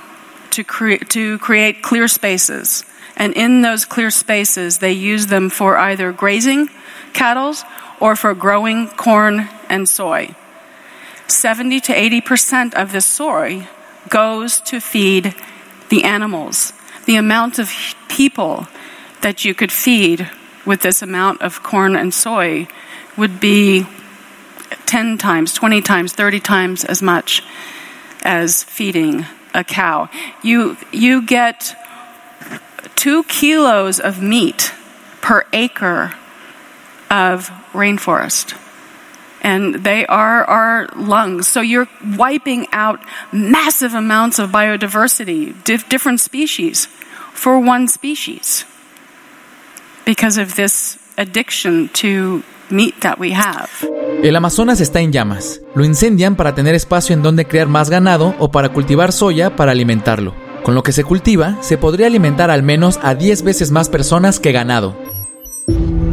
to, 0.50 0.64
cre- 0.64 1.04
to 1.10 1.38
create 1.38 1.82
clear 1.82 2.08
spaces. 2.08 2.84
And 3.16 3.32
in 3.34 3.62
those 3.62 3.84
clear 3.84 4.10
spaces, 4.10 4.78
they 4.78 4.90
use 4.90 5.28
them 5.28 5.50
for 5.50 5.76
either 5.78 6.10
grazing 6.10 6.68
cattle 7.12 7.54
or 8.00 8.16
for 8.16 8.34
growing 8.34 8.88
corn 8.88 9.48
and 9.68 9.88
soy. 9.88 10.34
70 11.28 11.78
to 11.78 11.92
80% 11.92 12.74
of 12.74 12.90
this 12.90 13.06
soy 13.06 13.68
goes 14.08 14.58
to 14.62 14.80
feed 14.80 15.32
the 15.90 16.02
animals 16.02 16.72
the 17.04 17.16
amount 17.16 17.58
of 17.58 17.70
people 18.08 18.68
that 19.22 19.44
you 19.44 19.54
could 19.54 19.72
feed 19.72 20.30
with 20.66 20.80
this 20.82 21.02
amount 21.02 21.42
of 21.42 21.62
corn 21.62 21.96
and 21.96 22.12
soy 22.12 22.66
would 23.16 23.40
be 23.40 23.86
10 24.86 25.18
times, 25.18 25.52
20 25.52 25.82
times, 25.82 26.12
30 26.12 26.40
times 26.40 26.84
as 26.84 27.02
much 27.02 27.42
as 28.22 28.64
feeding 28.64 29.26
a 29.52 29.62
cow. 29.62 30.08
You, 30.42 30.76
you 30.92 31.22
get 31.22 31.76
two 32.96 33.24
kilos 33.24 34.00
of 34.00 34.22
meat 34.22 34.72
per 35.20 35.44
acre 35.52 36.14
of 37.10 37.50
rainforest 37.72 38.58
and 39.44 39.84
they 39.84 40.04
are 40.06 40.44
our 40.48 40.88
lungs. 40.96 41.46
So 41.46 41.60
you're 41.60 41.88
wiping 42.16 42.66
out 42.72 42.98
massive 43.30 43.94
amounts 43.94 44.38
of 44.40 44.50
biodiversity, 44.50 45.54
dif- 45.64 45.88
different 45.88 46.20
species, 46.20 46.88
for 47.34 47.58
one 47.58 47.86
species 47.86 48.64
because 50.06 50.40
of 50.40 50.54
this 50.56 50.98
addiction 51.16 51.88
to 51.94 52.42
meat 52.70 52.94
that 53.00 53.18
we 53.18 53.32
have. 53.32 53.68
El 54.22 54.36
Amazonas 54.36 54.80
está 54.80 55.00
en 55.00 55.12
llamas. 55.12 55.60
Lo 55.74 55.84
incendian 55.84 56.36
para 56.36 56.54
tener 56.54 56.74
espacio 56.74 57.14
en 57.14 57.22
donde 57.22 57.46
crear 57.46 57.68
más 57.68 57.90
ganado 57.90 58.34
o 58.38 58.50
para 58.50 58.70
cultivar 58.70 59.12
soya 59.12 59.54
para 59.56 59.72
alimentarlo. 59.72 60.34
Con 60.62 60.74
lo 60.74 60.82
que 60.82 60.92
se 60.92 61.04
cultiva, 61.04 61.58
se 61.60 61.76
podría 61.76 62.06
alimentar 62.06 62.50
al 62.50 62.62
menos 62.62 62.98
a 63.02 63.14
10 63.14 63.42
veces 63.42 63.70
más 63.70 63.90
personas 63.90 64.40
que 64.40 64.52
ganado. 64.52 65.13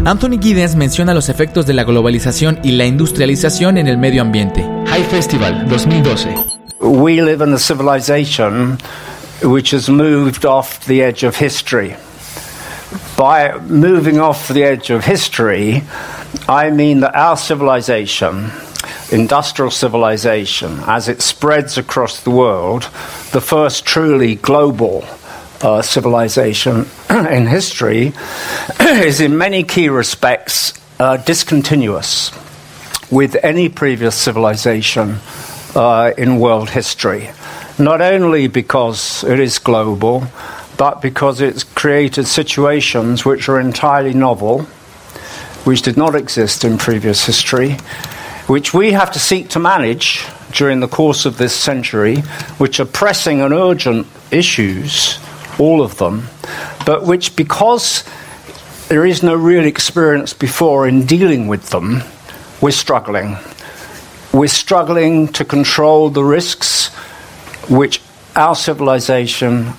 Anthony 0.04 0.40
Giddens 0.40 0.76
menciona 0.76 1.14
los 1.14 1.30
efectos 1.30 1.68
de 1.68 1.74
la 1.74 1.84
globalización 1.84 2.60
y 2.64 2.72
la 2.72 2.86
industrialización 2.86 3.78
en 3.78 3.88
el 3.88 4.00
medio 4.00 4.24
ambiente. 4.24 4.68
High 4.88 5.04
Festival 5.04 5.68
2012. 5.70 6.34
We 6.80 7.22
live 7.22 7.44
in 7.44 7.54
a 7.54 7.60
civilization 7.60 8.80
which 9.44 9.72
has 9.76 9.90
moved 9.90 10.44
off 10.44 10.84
the 10.88 11.04
edge 11.04 11.24
of 11.24 11.36
history. 11.36 11.96
By 13.16 13.60
moving 13.70 14.20
off 14.20 14.48
the 14.48 14.64
edge 14.64 14.90
of 14.90 15.06
history, 15.06 15.84
I 16.50 16.72
mean 16.72 17.02
that 17.02 17.16
our 17.16 17.38
civilization, 17.38 18.50
industrial 19.12 19.70
civilization, 19.70 20.80
as 20.88 21.10
it 21.10 21.22
spreads 21.22 21.78
across 21.78 22.22
the 22.22 22.32
world, 22.32 22.90
the 23.34 23.42
first 23.42 23.86
truly 23.86 24.34
global 24.34 25.06
uh, 25.64 25.82
civilization 25.82 26.86
in 27.10 27.48
history 27.48 28.14
is 28.80 29.22
in 29.22 29.38
many 29.38 29.64
key 29.64 29.90
respects 29.90 30.74
uh, 31.00 31.18
discontinuous. 31.18 32.32
with 33.12 33.36
any 33.44 33.68
previous 33.68 34.16
civilization 34.16 35.18
uh, 35.76 36.12
in 36.18 36.40
world 36.40 36.70
history. 36.70 37.30
Not 37.78 38.02
only 38.02 38.48
because 38.48 39.24
it 39.26 39.40
is 39.40 39.60
global, 39.60 40.24
but 40.78 41.02
because 41.02 41.42
it's 41.42 41.64
created 41.64 42.26
situations 42.26 43.26
which 43.26 43.50
are 43.50 43.60
entirely 43.60 44.14
novel, 44.14 44.62
which 45.66 45.82
did 45.82 45.98
not 45.98 46.16
exist 46.16 46.64
in 46.64 46.78
previous 46.78 47.26
history, 47.26 47.74
which 48.48 48.74
we 48.74 48.94
have 48.94 49.12
to 49.12 49.20
seek 49.20 49.50
to 49.50 49.60
manage 49.60 50.26
during 50.54 50.80
the 50.80 50.88
course 50.88 51.26
of 51.26 51.38
this 51.38 51.54
century, 51.54 52.18
which 52.58 52.80
are 52.80 52.86
pressing 52.86 53.42
and 53.42 53.54
urgent 53.54 54.08
issues, 54.32 55.18
all 55.62 55.82
of 55.82 55.98
them, 55.98 56.24
but 56.86 57.06
which, 57.06 57.36
because 57.36 58.04
there 58.90 59.06
is 59.06 59.22
no 59.22 59.36
real 59.36 59.66
experience 59.66 60.34
before 60.34 60.90
in 60.90 61.06
dealing 61.06 61.48
with 61.48 61.70
them, 61.70 62.02
we're 62.62 62.72
struggling. 62.72 63.38
We're 64.34 64.48
struggling 64.48 65.28
to 65.34 65.46
control 65.46 66.10
the 66.10 66.24
risks 66.24 66.90
which 67.70 68.02
our 68.36 68.56
civilization 68.56 69.74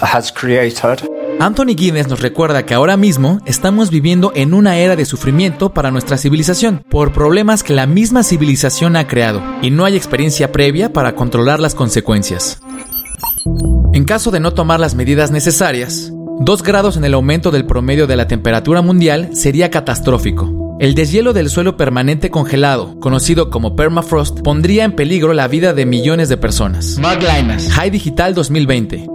has 0.00 0.32
created. 0.32 1.02
Anthony 1.40 1.74
Guinness 1.74 2.08
nos 2.08 2.20
recuerda 2.20 2.64
que 2.64 2.74
ahora 2.74 2.96
mismo 2.96 3.40
estamos 3.46 3.90
viviendo 3.90 4.32
en 4.34 4.54
una 4.54 4.78
era 4.78 4.96
de 4.96 5.04
sufrimiento 5.04 5.74
para 5.74 5.90
nuestra 5.90 6.16
civilización, 6.16 6.84
por 6.88 7.12
problemas 7.12 7.62
que 7.62 7.74
la 7.74 7.86
misma 7.86 8.22
civilización 8.22 8.96
ha 8.96 9.08
creado, 9.08 9.42
y 9.60 9.70
no 9.70 9.84
hay 9.84 9.96
experiencia 9.96 10.52
previa 10.52 10.92
para 10.92 11.14
controlar 11.16 11.58
las 11.58 11.74
consecuencias. 11.74 12.60
En 13.94 14.04
caso 14.04 14.30
de 14.30 14.40
no 14.40 14.54
tomar 14.54 14.80
las 14.80 14.94
medidas 14.94 15.30
necesarias, 15.30 16.10
dos 16.40 16.62
grados 16.62 16.96
en 16.96 17.04
el 17.04 17.12
aumento 17.12 17.50
del 17.50 17.66
promedio 17.66 18.06
de 18.06 18.16
la 18.16 18.26
temperatura 18.26 18.80
mundial 18.80 19.36
sería 19.36 19.70
catastrófico. 19.70 20.78
El 20.80 20.94
deshielo 20.94 21.34
del 21.34 21.50
suelo 21.50 21.76
permanente 21.76 22.30
congelado, 22.30 22.98
conocido 23.00 23.50
como 23.50 23.76
permafrost, 23.76 24.40
pondría 24.40 24.84
en 24.84 24.92
peligro 24.92 25.34
la 25.34 25.46
vida 25.46 25.74
de 25.74 25.84
millones 25.84 26.30
de 26.30 26.38
personas. 26.38 26.98
Mark 26.98 27.20
Linas. 27.20 27.70
High 27.70 27.90
Digital 27.90 28.34
2020. 28.34 29.06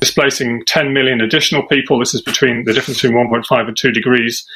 displacing 0.00 0.62
10 0.66 0.92
million 0.92 1.22
additional 1.22 1.66
people. 1.66 1.98
This 1.98 2.12
is 2.12 2.20
between 2.20 2.64
the 2.64 2.74
difference 2.74 3.00
between 3.00 3.16
1.5 3.16 3.68
and 3.68 3.76
2 3.76 3.90
degrees, 3.90 4.46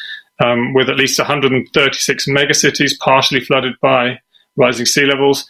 um, 0.44 0.74
with 0.74 0.90
at 0.90 0.96
least 0.96 1.18
136 1.18 2.26
megacities 2.28 2.92
partially 2.98 3.40
flooded 3.40 3.72
by 3.80 4.20
rising 4.56 4.84
sea 4.84 5.06
levels, 5.06 5.46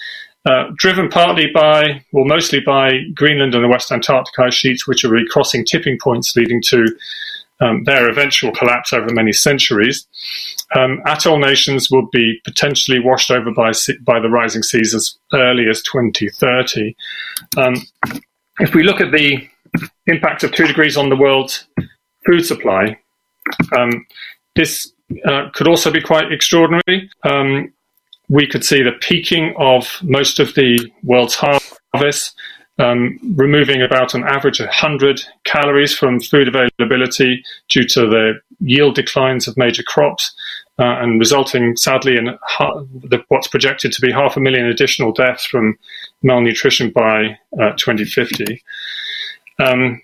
uh, 0.47 0.71
driven 0.77 1.09
partly 1.09 1.49
by, 1.53 2.05
well, 2.13 2.25
mostly 2.25 2.61
by 2.61 3.01
Greenland 3.15 3.55
and 3.55 3.65
the 3.65 3.69
West 3.69 3.91
Antarctic 3.93 4.39
ice 4.39 4.55
sheets, 4.55 4.87
which 4.87 5.05
are 5.05 5.11
recrossing 5.11 5.65
tipping 5.65 5.99
points, 6.03 6.37
leading 6.37 6.63
to 6.63 6.87
um, 7.61 7.85
their 7.85 8.09
eventual 8.09 8.53
collapse 8.53 8.93
over 8.93 9.13
many 9.13 9.33
centuries. 9.33 10.07
Um, 10.75 11.03
atoll 11.07 11.39
nations 11.39 11.91
will 11.91 12.07
be 12.13 12.41
potentially 12.45 13.01
washed 13.01 13.31
over 13.31 13.51
by 13.51 13.73
by 14.03 14.21
the 14.21 14.29
rising 14.29 14.63
seas 14.63 14.95
as 14.95 15.17
early 15.33 15.69
as 15.69 15.83
2030. 15.83 16.95
Um, 17.57 17.75
if 18.61 18.75
we 18.75 18.83
look 18.83 19.01
at 19.01 19.13
the 19.13 19.49
impact 20.07 20.45
of 20.45 20.53
two 20.53 20.67
degrees 20.67 20.97
on 20.97 21.09
the 21.09 21.17
world's 21.17 21.67
food 22.27 22.45
supply, 22.45 22.99
um, 23.77 24.07
this 24.55 24.93
uh, 25.27 25.49
could 25.55 25.69
also 25.69 25.91
be 25.91 26.01
quite 26.01 26.33
extraordinary. 26.33 27.11
Um, 27.25 27.73
we 28.29 28.47
could 28.47 28.65
see 28.65 28.83
the 28.83 28.93
peaking 28.93 29.55
of 29.59 29.99
most 30.03 30.39
of 30.39 30.55
the 30.55 30.79
world's 31.03 31.35
harvests, 31.35 32.35
um, 32.79 33.19
removing 33.35 33.83
about 33.83 34.15
an 34.15 34.25
average 34.25 34.61
of 34.61 34.67
100 34.67 35.23
calories 35.45 35.97
from 35.97 36.21
food 36.21 36.49
availability 36.49 37.43
due 37.69 37.85
to 37.85 38.03
the 38.03 38.35
yield 38.61 38.95
declines 38.95 39.49
of 39.49 39.57
major 39.57 39.83
crops, 39.83 40.35
uh, 40.79 41.01
and 41.01 41.19
resulting, 41.19 41.77
sadly, 41.77 42.17
in 42.17 42.39
ha- 42.43 42.83
the, 43.03 43.21
what's 43.29 43.49
projected 43.49 43.93
to 43.93 44.01
be 44.01 44.13
half 44.13 44.37
a 44.37 44.41
million 44.41 44.67
additional 44.67 45.11
deaths 45.11 45.45
from 45.45 45.77
malnutrition 46.23 46.91
by 46.91 47.37
uh, 47.61 47.73
2050. 47.77 48.63
Um, 49.59 50.01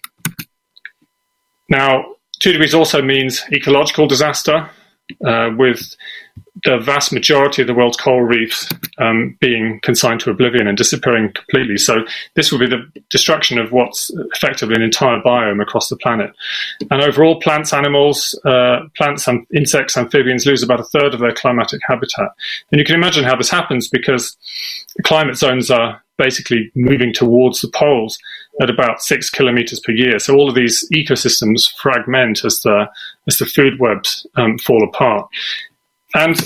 now, 1.68 2.04
two 2.40 2.52
degrees 2.52 2.74
also 2.74 3.00
means 3.00 3.44
ecological 3.52 4.08
disaster, 4.08 4.68
uh, 5.24 5.50
with 5.56 5.94
the 6.64 6.78
vast 6.78 7.12
majority 7.12 7.62
of 7.62 7.68
the 7.68 7.74
world's 7.74 7.96
coral 7.96 8.22
reefs 8.22 8.68
um, 8.98 9.36
being 9.40 9.80
consigned 9.82 10.20
to 10.20 10.30
oblivion 10.30 10.66
and 10.66 10.78
disappearing 10.78 11.32
completely. 11.32 11.76
So, 11.76 12.04
this 12.34 12.50
will 12.50 12.58
be 12.58 12.66
the 12.66 12.90
destruction 13.10 13.58
of 13.58 13.72
what's 13.72 14.10
effectively 14.34 14.74
an 14.74 14.82
entire 14.82 15.20
biome 15.20 15.60
across 15.60 15.88
the 15.88 15.96
planet. 15.96 16.30
And 16.90 17.02
overall, 17.02 17.40
plants, 17.40 17.72
animals, 17.72 18.38
uh, 18.44 18.80
plants, 18.96 19.28
and 19.28 19.46
insects, 19.54 19.96
amphibians 19.96 20.46
lose 20.46 20.62
about 20.62 20.80
a 20.80 20.84
third 20.84 21.12
of 21.12 21.20
their 21.20 21.34
climatic 21.34 21.80
habitat. 21.86 22.30
And 22.72 22.78
you 22.78 22.84
can 22.84 22.94
imagine 22.94 23.24
how 23.24 23.36
this 23.36 23.50
happens 23.50 23.88
because 23.88 24.36
the 24.96 25.02
climate 25.02 25.36
zones 25.36 25.70
are 25.70 26.02
basically 26.16 26.70
moving 26.74 27.12
towards 27.12 27.60
the 27.60 27.68
poles 27.68 28.18
at 28.60 28.70
about 28.70 29.02
six 29.02 29.30
kilometers 29.30 29.80
per 29.80 29.92
year. 29.92 30.18
So 30.18 30.34
all 30.34 30.48
of 30.48 30.54
these 30.54 30.88
ecosystems 30.94 31.68
fragment 31.76 32.44
as 32.44 32.60
the 32.60 32.86
as 33.26 33.38
the 33.38 33.46
food 33.46 33.80
webs 33.80 34.26
um, 34.36 34.58
fall 34.58 34.84
apart, 34.84 35.28
and 36.14 36.36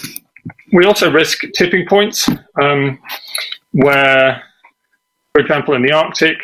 we 0.73 0.85
also 0.85 1.11
risk 1.11 1.43
tipping 1.55 1.87
points 1.87 2.29
um, 2.61 2.99
where, 3.73 4.43
for 5.33 5.41
example, 5.41 5.75
in 5.75 5.83
the 5.83 5.93
Arctic, 5.93 6.39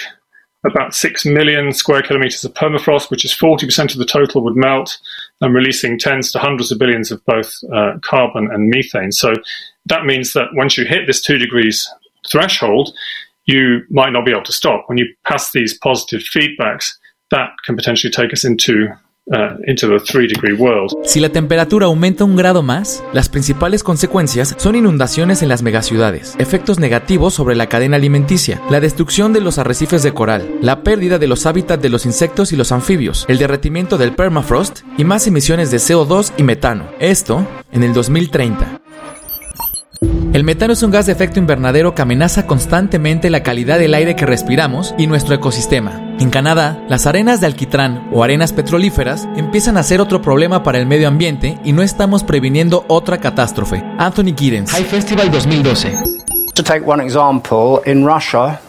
about 0.67 0.95
6 0.95 1.27
million 1.27 1.73
square 1.73 2.03
kilometers 2.03 2.45
of 2.45 2.55
permafrost, 2.55 3.11
which 3.11 3.25
is 3.25 3.35
40% 3.35 3.93
of 3.93 3.99
the 3.99 4.07
total, 4.07 4.43
would 4.43 4.57
melt, 4.57 4.99
and 5.41 5.55
releasing 5.55 5.99
tens 5.99 6.33
to 6.33 6.39
hundreds 6.39 6.73
of 6.73 6.79
billions 6.79 7.11
of 7.11 7.25
both 7.27 7.53
uh, 7.73 7.99
carbon 8.03 8.49
and 8.51 8.71
methane. 8.71 9.13
So 9.13 9.35
that 9.87 10.07
means 10.07 10.33
that 10.33 10.49
once 10.55 10.79
you 10.79 10.87
hit 10.87 11.07
this 11.07 11.21
two 11.21 11.37
degrees 11.37 11.91
threshold, 12.31 12.95
you 13.45 13.83
might 13.91 14.13
not 14.13 14.25
be 14.25 14.31
able 14.31 14.45
to 14.45 14.53
stop. 14.53 14.85
When 14.87 14.97
you 14.97 15.07
pass 15.25 15.53
these 15.53 15.77
positive 15.77 16.23
feedbacks, 16.23 16.95
that 17.31 17.51
can 17.65 17.77
potentially 17.77 18.11
take 18.11 18.33
us 18.33 18.45
into 18.45 18.89
Uh. 19.27 20.87
Si 21.05 21.19
la 21.19 21.31
temperatura 21.31 21.87
aumenta 21.87 22.25
un 22.25 22.37
grado 22.37 22.63
más, 22.63 23.03
las 23.15 23.31
principales 23.31 23.83
consecuencias 23.83 24.55
son 24.59 24.77
inundaciones 24.77 25.43
en 25.43 25.49
las 25.49 25.63
megaciudades, 25.63 26.37
efectos 26.39 26.79
negativos 26.79 27.33
sobre 27.33 27.55
la 27.55 27.67
cadena 27.71 27.97
alimenticia, 27.97 28.61
la 28.69 28.81
destrucción 28.81 29.33
de 29.33 29.41
los 29.41 29.57
arrecifes 29.57 30.03
de 30.03 30.13
coral, 30.13 30.59
la 30.61 30.83
pérdida 30.83 31.19
de 31.19 31.27
los 31.27 31.47
hábitats 31.47 31.83
de 31.83 31.89
los 31.89 32.05
insectos 32.05 32.53
y 32.53 32.57
los 32.57 32.71
anfibios, 32.71 33.25
el 33.29 33.39
derretimiento 33.39 33.97
del 33.97 34.13
permafrost 34.13 34.81
y 34.99 35.05
más 35.05 35.27
emisiones 35.27 35.71
de 35.71 35.79
CO2 35.79 36.33
y 36.37 36.43
metano. 36.43 36.85
Esto 36.99 37.47
en 37.73 37.83
el 37.83 37.95
2030. 37.95 38.84
El 40.35 40.43
metano 40.43 40.73
es 40.73 40.83
un 40.83 40.91
gas 40.91 41.07
de 41.07 41.13
efecto 41.13 41.39
invernadero 41.39 41.95
que 41.95 42.03
amenaza 42.03 42.45
constantemente 42.45 43.31
la 43.31 43.45
calidad 43.45 43.79
del 43.79 43.95
aire 43.95 44.17
que 44.17 44.27
respiramos 44.27 44.93
y 44.99 45.07
nuestro 45.07 45.37
ecosistema. 45.37 46.03
En 46.19 46.29
Canadá, 46.29 46.83
las 46.89 47.07
arenas 47.07 47.41
de 47.41 47.47
alquitrán 47.47 48.11
o 48.13 48.25
arenas 48.25 48.53
petrolíferas 48.53 49.29
empiezan 49.37 49.77
a 49.77 49.85
ser 49.85 50.01
otro 50.01 50.21
problema 50.21 50.65
para 50.65 50.79
el 50.79 50.87
medio 50.87 51.07
ambiente 51.07 51.57
y 51.63 51.71
no 51.71 51.83
estamos 51.83 52.25
previniendo 52.25 52.85
otra 52.89 53.19
catástrofe. 53.19 53.85
Anthony 53.97 54.35
Giddens. 54.37 54.73
High 54.73 54.87
Festival 54.87 55.31
2012. 55.31 56.03
To 56.55 56.65
take 56.65 56.85
one 56.85 57.01
example, 57.01 57.81
in 57.87 58.05
Russia, 58.05 58.61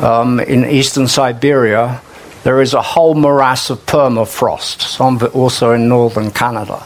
um, 0.00 0.38
in 0.38 0.64
eastern 0.70 1.08
Siberia, 1.08 2.00
there 2.44 2.62
is 2.62 2.74
a 2.74 2.80
whole 2.80 3.16
morass 3.16 3.70
of 3.70 3.84
permafrost, 3.86 4.82
some 4.82 5.16
of 5.16 5.24
it 5.24 5.34
also 5.34 5.72
in 5.72 5.88
northern 5.88 6.30
Canada. 6.30 6.78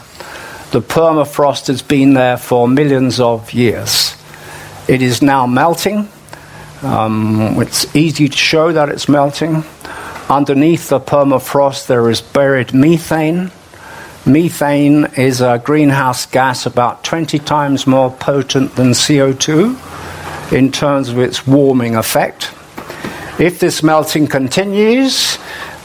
The 0.69 0.81
permafrost 0.81 1.67
has 1.67 1.81
been 1.81 2.13
there 2.13 2.35
for 2.35 2.67
millions 2.67 3.21
of 3.21 3.53
years. 3.53 4.15
It 4.89 5.01
is 5.01 5.21
now 5.21 5.47
melting. 5.47 6.09
Um, 6.81 7.61
it's 7.61 7.95
easy 7.95 8.27
to 8.27 8.37
show 8.37 8.73
that 8.73 8.89
it's 8.89 9.07
melting. 9.07 9.63
Underneath 10.29 10.89
the 10.89 10.99
permafrost, 10.99 11.87
there 11.87 12.09
is 12.09 12.19
buried 12.19 12.73
methane. 12.73 13.49
Methane 14.25 15.05
is 15.15 15.39
a 15.39 15.61
greenhouse 15.63 16.25
gas 16.25 16.65
about 16.65 17.01
20 17.05 17.39
times 17.39 17.87
more 17.87 18.11
potent 18.11 18.75
than 18.75 18.89
CO2 18.89 20.51
in 20.51 20.73
terms 20.73 21.07
of 21.07 21.17
its 21.17 21.47
warming 21.47 21.95
effect. 21.95 22.51
If 23.39 23.59
this 23.59 23.81
melting 23.81 24.27
continues 24.27 25.37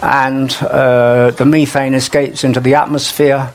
and 0.02 0.52
uh, 0.60 1.30
the 1.30 1.44
methane 1.44 1.94
escapes 1.94 2.42
into 2.42 2.58
the 2.58 2.74
atmosphere, 2.74 3.52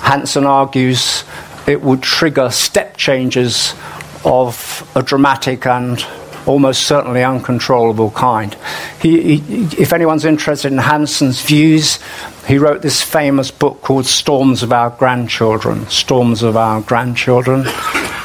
Hansen 0.00 0.46
argues 0.46 1.24
it 1.66 1.82
would 1.82 2.02
trigger 2.02 2.50
step 2.50 2.96
changes 2.96 3.74
of 4.24 4.90
a 4.94 5.02
dramatic 5.02 5.66
and 5.66 6.04
almost 6.46 6.84
certainly 6.84 7.22
uncontrollable 7.22 8.10
kind. 8.10 8.56
He, 9.00 9.36
he, 9.36 9.64
if 9.80 9.92
anyone's 9.92 10.24
interested 10.24 10.72
in 10.72 10.78
Hansen's 10.78 11.42
views, 11.42 11.98
he 12.46 12.56
wrote 12.56 12.80
this 12.80 13.02
famous 13.02 13.50
book 13.50 13.82
called 13.82 14.06
Storms 14.06 14.62
of 14.62 14.72
Our 14.72 14.90
Grandchildren. 14.90 15.86
Storms 15.88 16.42
of 16.42 16.56
Our 16.56 16.80
Grandchildren. 16.80 17.66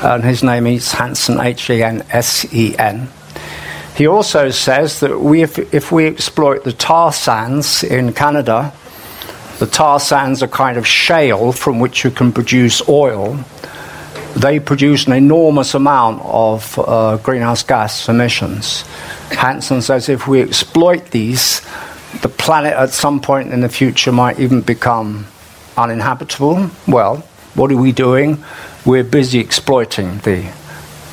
And 0.01 0.23
his 0.23 0.41
name 0.41 0.65
is 0.67 0.93
Hansen, 0.93 1.39
H 1.39 1.69
A 1.69 1.83
N 1.83 2.05
S 2.09 2.45
E 2.53 2.75
N. 2.77 3.09
He 3.95 4.07
also 4.07 4.49
says 4.49 5.01
that 5.01 5.19
we, 5.19 5.43
if, 5.43 5.73
if 5.73 5.91
we 5.91 6.07
exploit 6.07 6.63
the 6.63 6.73
tar 6.73 7.11
sands 7.11 7.83
in 7.83 8.13
Canada, 8.13 8.73
the 9.59 9.67
tar 9.67 9.99
sands 9.99 10.41
are 10.41 10.47
kind 10.47 10.77
of 10.77 10.85
shale 10.85 11.51
from 11.51 11.79
which 11.79 12.03
you 12.03 12.11
can 12.11 12.31
produce 12.31 12.87
oil. 12.87 13.37
they 14.35 14.59
produce 14.59 15.05
an 15.05 15.13
enormous 15.13 15.75
amount 15.75 16.21
of 16.25 16.79
uh, 16.79 17.17
greenhouse 17.17 17.63
gas 17.63 18.09
emissions. 18.09 18.81
Hansen 19.31 19.81
says 19.81 20.09
if 20.09 20.27
we 20.27 20.41
exploit 20.41 21.11
these, 21.11 21.61
the 22.21 22.29
planet 22.29 22.73
at 22.73 22.89
some 22.89 23.19
point 23.21 23.53
in 23.53 23.61
the 23.61 23.69
future 23.69 24.11
might 24.11 24.39
even 24.39 24.61
become 24.61 25.27
uninhabitable. 25.77 26.69
Well, 26.87 27.17
what 27.53 27.71
are 27.71 27.77
we 27.77 27.91
doing? 27.91 28.43
We're 28.85 29.03
busy 29.03 29.39
exploiting 29.39 30.17
the 30.19 30.51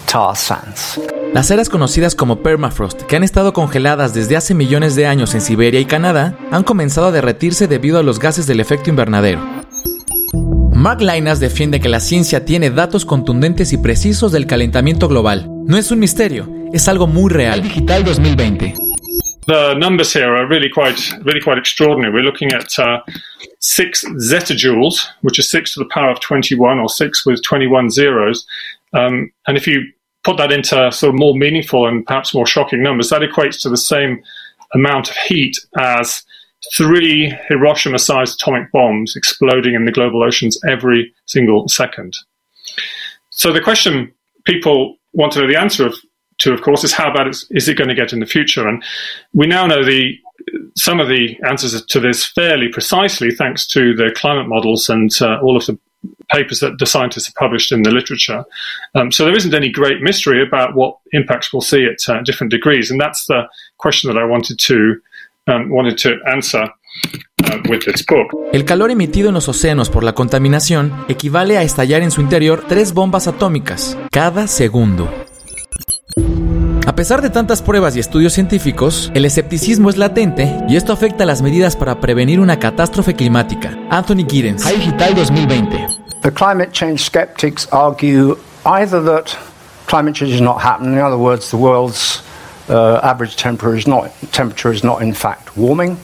tar 0.07 0.35
sands. 0.35 0.99
Las 1.33 1.49
eras 1.53 1.69
conocidas 1.69 2.17
como 2.17 2.43
permafrost, 2.43 3.03
que 3.03 3.15
han 3.15 3.23
estado 3.23 3.53
congeladas 3.53 4.13
desde 4.13 4.37
hace 4.37 4.53
millones 4.53 4.97
de 4.97 5.07
años 5.07 5.33
en 5.37 5.41
Siberia 5.41 5.79
y 5.79 5.85
Canadá, 5.85 6.37
han 6.51 6.65
comenzado 6.65 7.07
a 7.07 7.13
derretirse 7.13 7.69
debido 7.69 8.01
a 8.01 8.03
los 8.03 8.19
gases 8.19 8.49
del 8.49 8.59
efecto 8.59 8.91
invernadero. 8.91 9.41
Mark 10.73 11.01
Linas 11.01 11.39
defiende 11.39 11.79
que 11.79 11.89
la 11.89 12.01
ciencia 12.01 12.45
tiene 12.45 12.71
datos 12.71 13.05
contundentes 13.05 13.73
y 13.73 13.79
precisos 13.79 14.33
del 14.33 14.47
calentamiento 14.47 15.07
global. 15.07 15.47
No 15.67 15.77
es 15.77 15.93
un 15.93 16.01
misterio, 16.01 16.49
es 16.73 16.89
algo 16.89 17.07
muy 17.07 17.31
real. 17.31 17.63
Digital 17.63 18.03
2020. 18.03 18.75
The 19.47 19.75
numbers 19.77 20.13
here 20.13 20.35
are 20.35 20.49
really 20.49 20.69
quite, 20.69 21.01
really 21.23 21.41
quite 21.41 21.59
extraordinary. 21.59 22.13
We're 22.13 22.25
looking 22.25 22.53
at 22.53 22.77
uh, 22.77 23.03
six 23.61 24.05
zettajoules, 24.05 25.07
which 25.23 25.39
is 25.39 25.49
six 25.49 25.75
to 25.75 25.81
the 25.81 25.89
power 25.95 26.11
of 26.11 26.19
21, 26.21 26.81
or 26.81 26.89
six 26.89 27.25
with 27.25 27.41
21 27.43 27.91
zeros. 27.91 28.45
Um, 28.93 29.31
and 29.47 29.57
if 29.57 29.69
you 29.69 29.93
put 30.23 30.37
that 30.37 30.53
into 30.53 30.91
sort 30.93 31.15
of 31.15 31.19
more 31.19 31.35
meaningful 31.35 31.87
and 31.87 32.05
perhaps 32.05 32.35
more 32.35 32.47
shocking 32.47 32.83
numbers, 32.83 33.11
that 33.11 33.23
equates 33.23 33.61
to 33.63 33.71
the 33.71 33.77
same 33.77 34.23
amount 34.75 35.11
of 35.11 35.17
heat 35.17 35.57
as 35.79 36.23
three 36.75 37.35
Hiroshima 37.49 37.99
sized 37.99 38.41
atomic 38.41 38.71
bombs 38.73 39.17
exploding 39.17 39.75
in 39.75 39.85
the 39.85 39.93
global 39.93 40.23
oceans 40.23 40.59
every 40.69 41.13
single 41.27 41.69
second. 41.69 42.15
So 43.31 43.53
the 43.53 43.61
question 43.61 44.13
people 44.45 44.97
want 45.13 45.33
to 45.33 45.41
know 45.41 45.47
the 45.47 45.59
answer 45.59 45.87
of, 45.87 45.95
to, 46.39 46.53
of 46.53 46.63
course, 46.63 46.85
is 46.85 46.93
how 46.93 47.13
bad 47.13 47.29
is, 47.29 47.47
is 47.51 47.69
it 47.69 47.77
going 47.77 47.89
to 47.89 47.95
get 47.95 48.13
in 48.13 48.21
the 48.21 48.27
future? 48.27 48.69
And 48.69 48.83
we 49.33 49.47
now 49.47 49.67
know 49.67 49.85
the 49.85 50.19
some 50.77 51.01
of 51.01 51.09
the 51.09 51.39
answers 51.47 51.85
to 51.85 52.01
this 52.01 52.25
fairly 52.25 52.69
precisely, 52.69 53.31
thanks 53.31 53.67
to 53.67 53.95
the 53.95 54.11
climate 54.15 54.49
models 54.49 54.89
and 54.89 55.11
uh, 55.21 55.39
all 55.43 55.57
of 55.57 55.67
the 55.67 55.79
papers 56.33 56.61
that 56.61 56.79
the 56.79 56.87
scientists 56.87 57.27
have 57.27 57.35
published 57.35 57.73
in 57.73 57.83
the 57.83 57.91
literature. 57.91 58.45
Um, 58.95 59.11
so 59.13 59.25
there 59.25 59.37
isn't 59.37 59.55
any 59.55 59.71
great 59.71 60.01
mystery 60.01 60.43
about 60.43 60.75
what 60.75 60.97
impacts 61.13 61.53
we'll 61.53 61.61
see 61.61 61.87
at 61.87 62.09
uh, 62.09 62.23
different 62.23 62.51
degrees, 62.51 62.91
and 62.91 63.01
that's 63.01 63.27
the 63.27 63.49
question 63.79 64.13
that 64.13 64.21
I 64.21 64.25
wanted 64.25 64.59
to 64.59 65.01
um, 65.47 65.71
wanted 65.71 65.99
to 65.99 66.19
answer. 66.27 66.69
Uh, 67.45 67.57
with 67.69 67.85
this 67.85 68.05
book. 68.05 68.37
El 68.53 68.65
calor 68.65 68.91
emitido 68.91 69.29
en 69.29 69.35
los 69.35 69.49
océanos 69.49 69.89
por 69.89 70.03
la 70.03 70.13
contaminación 70.13 70.93
equivale 71.09 71.57
a 71.57 71.63
estallar 71.63 72.03
en 72.03 72.11
su 72.11 72.21
interior 72.21 72.65
tres 72.69 72.93
bombas 72.93 73.29
atómicas 73.29 73.97
cada 74.11 74.49
segundo. 74.49 75.09
A 77.01 77.03
pesar 77.03 77.23
de 77.23 77.31
tantas 77.31 77.63
pruebas 77.63 77.97
y 77.97 77.99
estudios 77.99 78.35
científicos, 78.35 79.11
el 79.15 79.25
escepticismo 79.25 79.89
es 79.89 79.97
latente 79.97 80.55
y 80.69 80.77
esto 80.77 80.93
afecta 80.93 81.25
las 81.25 81.41
medidas 81.41 81.75
para 81.75 81.99
prevenir 81.99 82.41
una 82.41 82.59
catástrofe 82.59 83.15
climática. 83.15 83.75
Anthony 83.89 84.27
Giddens, 84.29 84.63
High 84.65 84.77
Digital 84.77 85.15
2020. 85.15 85.87
The 86.21 86.31
climate 86.31 86.73
change 86.73 87.01
skeptics 87.01 87.67
argue 87.73 88.37
either 88.67 89.03
that 89.03 89.35
climate 89.87 90.15
change 90.15 90.35
is 90.35 90.43
not 90.43 90.61
happening, 90.61 90.93
in 90.93 91.01
other 91.01 91.17
words, 91.17 91.49
the 91.51 91.57
world's 91.57 92.23
uh, 92.69 93.01
average 93.03 93.37
temperature 93.37 93.79
is, 93.79 93.87
not, 93.87 94.13
temperature 94.33 94.71
is 94.71 94.85
not 94.85 95.01
in 95.01 95.15
fact 95.15 95.57
warming, 95.57 95.97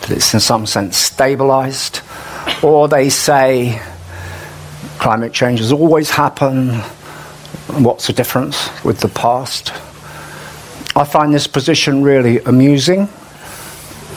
that 0.00 0.12
it's 0.12 0.32
in 0.32 0.40
some 0.40 0.64
sense 0.64 0.96
stabilized, 0.96 2.00
or 2.62 2.88
they 2.88 3.10
say 3.10 3.78
climate 4.98 5.34
change 5.34 5.58
has 5.58 5.72
always 5.72 6.08
happened, 6.08 6.72
what's 7.84 8.06
the 8.06 8.14
difference 8.14 8.70
with 8.82 9.00
the 9.00 9.08
past? 9.08 9.74
I 10.94 11.04
find 11.04 11.32
this 11.32 11.46
position 11.46 12.02
really 12.02 12.38
amusing 12.40 13.08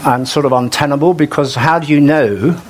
and 0.04 0.28
sort 0.28 0.46
of 0.46 0.52
untenable 0.52 1.14
because 1.14 1.56
how 1.56 1.80
do 1.80 1.88
you 1.88 2.02
know 2.02 2.62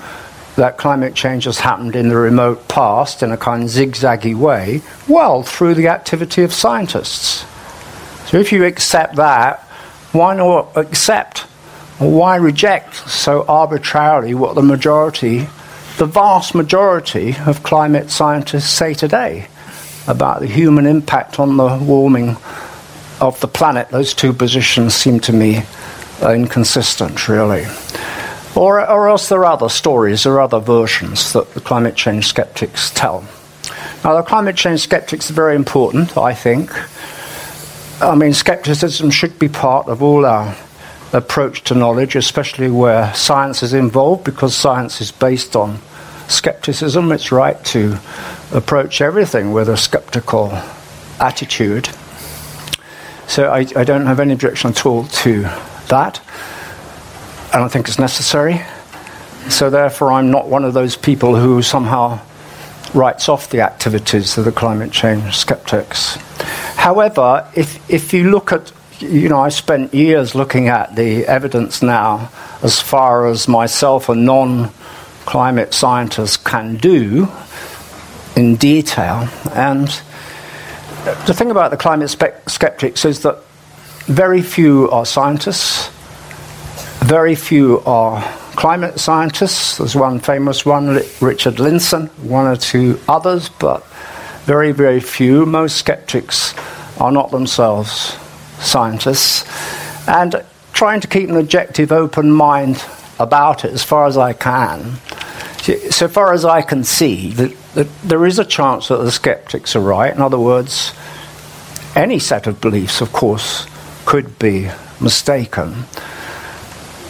that 0.57 0.77
climate 0.77 1.15
change 1.15 1.45
has 1.45 1.59
happened 1.59 1.95
in 1.95 2.09
the 2.09 2.15
remote 2.15 2.67
past 2.67 3.23
in 3.23 3.31
a 3.31 3.37
kind 3.37 3.63
of 3.63 3.69
zigzaggy 3.69 4.35
way? 4.35 4.81
Well, 5.07 5.41
through 5.41 5.73
the 5.73 5.87
activity 5.87 6.43
of 6.43 6.53
scientists. 6.53 7.45
So 8.29 8.37
if 8.37 8.51
you 8.51 8.63
accept 8.63 9.15
that, 9.15 9.61
why 10.11 10.35
not 10.35 10.77
accept 10.77 11.47
or 11.99 12.11
why 12.11 12.35
reject 12.35 12.95
so 13.09 13.43
arbitrarily 13.47 14.35
what 14.35 14.53
the 14.53 14.61
majority, 14.61 15.47
the 15.97 16.05
vast 16.05 16.53
majority 16.53 17.35
of 17.45 17.63
climate 17.63 18.11
scientists 18.11 18.69
say 18.69 18.93
today 18.93 19.47
about 20.07 20.41
the 20.41 20.47
human 20.47 20.85
impact 20.85 21.39
on 21.39 21.57
the 21.57 21.77
warming 21.81 22.37
of 23.21 23.39
the 23.39 23.47
planet, 23.47 23.89
those 23.89 24.13
two 24.13 24.33
positions 24.33 24.93
seem 24.93 25.19
to 25.21 25.33
me 25.33 25.63
inconsistent, 26.21 27.27
really. 27.27 27.65
Or, 28.55 28.89
or 28.89 29.09
else 29.09 29.29
there 29.29 29.39
are 29.39 29.53
other 29.53 29.69
stories 29.69 30.25
or 30.25 30.39
other 30.39 30.59
versions 30.59 31.33
that 31.33 31.53
the 31.53 31.61
climate 31.61 31.95
change 31.95 32.27
skeptics 32.27 32.91
tell. 32.91 33.25
Now, 34.03 34.15
the 34.15 34.23
climate 34.23 34.55
change 34.55 34.81
skeptics 34.81 35.29
are 35.29 35.33
very 35.33 35.55
important, 35.55 36.17
I 36.17 36.33
think. 36.33 36.71
I 38.01 38.15
mean, 38.15 38.33
skepticism 38.33 39.09
should 39.09 39.39
be 39.39 39.49
part 39.49 39.87
of 39.87 40.01
all 40.03 40.25
our 40.25 40.55
approach 41.11 41.63
to 41.65 41.75
knowledge, 41.75 42.15
especially 42.15 42.69
where 42.69 43.13
science 43.13 43.63
is 43.63 43.73
involved, 43.73 44.23
because 44.23 44.55
science 44.55 45.01
is 45.01 45.11
based 45.11 45.55
on 45.55 45.79
skepticism. 46.27 47.11
It's 47.11 47.31
right 47.31 47.63
to 47.65 47.97
approach 48.53 49.01
everything 49.01 49.51
with 49.53 49.69
a 49.69 49.77
skeptical 49.77 50.51
attitude. 51.19 51.89
So 53.27 53.51
I, 53.51 53.65
I 53.75 53.83
don't 53.83 54.05
have 54.05 54.19
any 54.19 54.33
objection 54.33 54.71
at 54.71 54.85
all 54.85 55.05
to 55.05 55.41
that. 55.87 56.21
And 57.47 57.55
I 57.55 57.59
don't 57.59 57.71
think 57.71 57.87
it's 57.87 57.99
necessary. 57.99 58.61
So 59.49 59.69
therefore, 59.69 60.11
I'm 60.11 60.31
not 60.31 60.47
one 60.47 60.65
of 60.65 60.73
those 60.73 60.95
people 60.95 61.35
who 61.35 61.61
somehow 61.61 62.19
writes 62.93 63.29
off 63.29 63.49
the 63.49 63.61
activities 63.61 64.37
of 64.37 64.45
the 64.45 64.51
climate 64.51 64.91
change 64.91 65.35
skeptics. 65.35 66.15
However, 66.75 67.47
if, 67.55 67.89
if 67.89 68.13
you 68.13 68.31
look 68.31 68.51
at, 68.51 68.71
you 68.99 69.29
know, 69.29 69.39
I 69.39 69.49
spent 69.49 69.93
years 69.93 70.33
looking 70.33 70.67
at 70.67 70.95
the 70.95 71.25
evidence 71.25 71.81
now 71.81 72.31
as 72.61 72.79
far 72.79 73.27
as 73.27 73.47
myself, 73.47 74.09
a 74.09 74.15
non 74.15 74.69
climate 75.25 75.73
scientist, 75.73 76.43
can 76.43 76.77
do 76.77 77.27
in 78.35 78.55
detail. 78.55 79.29
And 79.53 79.89
the 81.05 81.33
thing 81.33 81.51
about 81.51 81.69
the 81.69 81.77
climate 81.77 82.09
spe- 82.09 82.47
skeptics 82.47 83.05
is 83.05 83.21
that 83.21 83.39
very 84.05 84.41
few 84.41 84.89
are 84.89 85.05
scientists, 85.05 85.89
very 87.05 87.35
few 87.35 87.81
are 87.85 88.23
climate 88.55 88.99
scientists. 88.99 89.77
There's 89.77 89.95
one 89.95 90.19
famous 90.19 90.65
one, 90.65 91.01
Richard 91.21 91.55
Lindzen, 91.55 92.09
one 92.19 92.47
or 92.47 92.55
two 92.55 92.99
others, 93.07 93.49
but 93.49 93.85
very, 94.45 94.71
very 94.71 94.99
few. 94.99 95.45
Most 95.45 95.77
skeptics 95.77 96.55
are 96.99 97.11
not 97.11 97.29
themselves 97.29 98.17
scientists. 98.59 99.45
And 100.07 100.43
trying 100.73 101.01
to 101.01 101.07
keep 101.07 101.29
an 101.29 101.37
objective, 101.37 101.91
open 101.91 102.31
mind 102.31 102.83
about 103.19 103.63
it 103.63 103.73
as 103.73 103.83
far 103.83 104.07
as 104.07 104.17
I 104.17 104.33
can. 104.33 104.93
So 105.65 106.07
far 106.07 106.31
as 106.31 106.45
I 106.45 106.61
can 106.61 106.83
see, 106.83 107.31
there 107.31 108.25
is 108.25 108.37
a 108.37 108.45
chance 108.45 108.89
that 108.89 108.97
the 108.97 109.11
skeptics 109.11 109.75
are 109.75 109.79
right. 109.79 110.13
In 110.13 110.21
other 110.21 110.37
words, 110.37 110.93
any 111.95 112.19
set 112.19 112.45
of 112.45 112.61
beliefs, 112.61 113.01
of 113.01 113.11
course, 113.11 113.65
could 114.05 114.37
be 114.37 114.69
mistaken. 115.01 115.85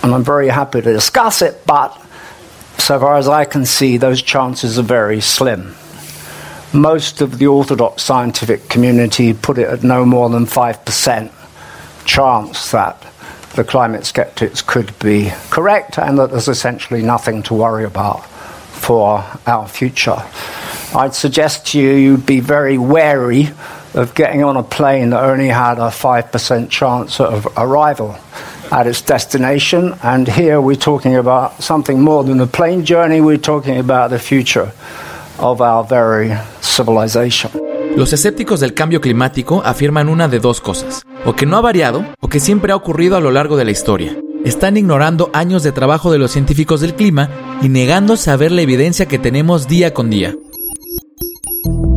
And 0.03 0.13
I'm 0.13 0.23
very 0.23 0.47
happy 0.47 0.81
to 0.81 0.93
discuss 0.93 1.41
it, 1.41 1.65
but 1.65 2.01
so 2.77 2.97
far 2.97 3.17
as 3.17 3.27
I 3.27 3.43
can 3.43 3.65
see, 3.65 3.97
those 3.97 4.21
chances 4.21 4.79
are 4.79 4.83
very 4.83 5.19
slim. 5.19 5.75
Most 6.73 7.19
of 7.19 7.39
the 7.39 7.47
orthodox 7.47 8.03
scientific 8.03 8.69
community 8.69 9.33
put 9.33 9.57
it 9.57 9.67
at 9.67 9.83
no 9.83 10.05
more 10.05 10.29
than 10.29 10.45
5% 10.45 11.31
chance 12.05 12.71
that 12.71 13.01
the 13.55 13.63
climate 13.65 14.05
skeptics 14.05 14.61
could 14.61 14.97
be 14.99 15.31
correct 15.49 15.97
and 15.97 16.17
that 16.19 16.31
there's 16.31 16.47
essentially 16.47 17.01
nothing 17.01 17.43
to 17.43 17.53
worry 17.53 17.83
about 17.83 18.25
for 18.75 19.23
our 19.47 19.67
future. 19.67 20.21
I'd 20.95 21.13
suggest 21.13 21.67
to 21.67 21.79
you 21.79 21.91
you'd 21.91 22.25
be 22.25 22.39
very 22.39 22.77
wary 22.77 23.49
of 23.93 24.13
getting 24.13 24.43
on 24.43 24.57
a 24.57 24.63
plane 24.63 25.09
that 25.11 25.23
only 25.23 25.47
had 25.49 25.79
a 25.79 25.89
5% 25.89 26.69
chance 26.69 27.19
of 27.19 27.47
arrival 27.57 28.15
at 28.71 28.87
its 28.87 29.01
destination. 29.01 29.93
And 30.03 30.27
here 30.27 30.59
we're 30.59 30.75
talking 30.79 31.15
about 31.15 31.61
something 31.61 32.01
more 32.01 32.23
than 32.23 32.39
a 32.41 32.47
plane 32.47 32.85
journey, 32.85 33.21
we're 33.21 33.37
talking 33.37 33.77
about 33.77 34.09
the 34.11 34.19
future 34.19 34.71
of 35.39 35.61
our 35.61 35.83
very 35.83 36.31
civilization. 36.61 37.51
Los 37.95 38.11
escépticos 38.11 38.59
del 38.59 38.73
cambio 38.73 38.99
climático 38.99 39.61
afirman 39.63 40.09
una 40.09 40.27
de 40.27 40.39
dos 40.39 40.59
cosas, 40.59 41.03
o 41.25 41.33
que 41.33 41.45
no 41.45 41.57
ha 41.57 41.61
variado, 41.61 42.05
o 42.19 42.27
que 42.27 42.41
siempre 42.41 42.73
ha 42.73 42.75
ocurrido 42.75 43.15
a 43.15 43.21
lo 43.21 43.31
largo 43.31 43.55
de 43.55 43.63
la 43.63 43.71
historia. 43.71 44.17
Están 44.45 44.77
ignorando 44.77 45.31
años 45.33 45.63
de 45.63 45.71
trabajo 45.71 46.11
de 46.11 46.19
los 46.19 46.31
científicos 46.31 46.79
del 46.79 46.93
clima 46.93 47.31
y 47.63 47.69
negándose 47.69 48.29
a 48.29 48.37
ver 48.37 48.51
la 48.51 48.61
evidencia 48.61 49.07
que 49.07 49.17
tenemos 49.17 49.67
día 49.67 49.91
con 49.91 50.11
día. 50.11 50.35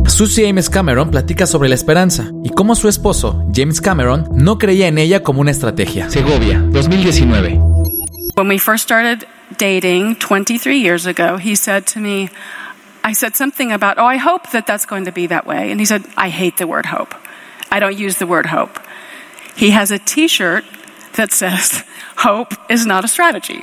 Susie 0.07 0.49
Ames 0.49 0.67
Cameron 0.67 1.11
platica 1.11 1.45
sobre 1.45 1.69
la 1.69 1.75
esperanza 1.75 2.31
y 2.43 2.49
cómo 2.49 2.73
su 2.73 2.89
esposo, 2.89 3.45
James 3.53 3.79
Cameron, 3.79 4.27
no 4.33 4.57
creía 4.57 4.87
en 4.87 4.97
ella 4.97 5.21
como 5.21 5.41
una 5.41 5.51
estrategia. 5.51 6.09
Segovia, 6.09 6.59
2019. 6.71 7.59
When 8.35 8.47
we 8.47 8.57
first 8.57 8.83
started 8.83 9.27
dating 9.59 10.15
23 10.15 10.81
years 10.81 11.05
ago, 11.05 11.37
he 11.37 11.55
said 11.55 11.85
to 11.93 11.99
me, 11.99 12.31
I 13.03 13.13
said 13.13 13.35
something 13.35 13.71
about, 13.71 13.99
oh, 13.99 14.07
I 14.07 14.17
hope 14.17 14.49
that 14.53 14.65
that's 14.65 14.87
going 14.87 15.05
to 15.05 15.11
be 15.11 15.27
that 15.27 15.45
way. 15.45 15.69
And 15.69 15.79
he 15.79 15.85
said, 15.85 16.01
I 16.17 16.29
hate 16.29 16.57
the 16.57 16.65
word 16.65 16.87
hope. 16.87 17.13
I 17.71 17.79
don't 17.79 17.95
use 17.95 18.17
the 18.17 18.25
word 18.25 18.47
hope. 18.47 18.79
He 19.55 19.69
has 19.69 19.91
a 19.91 19.99
t 19.99 20.27
shirt 20.27 20.65
that 21.19 21.33
says, 21.33 21.83
hope 22.15 22.53
is 22.71 22.85
not 22.85 23.03
a 23.03 23.07
strategy. 23.09 23.61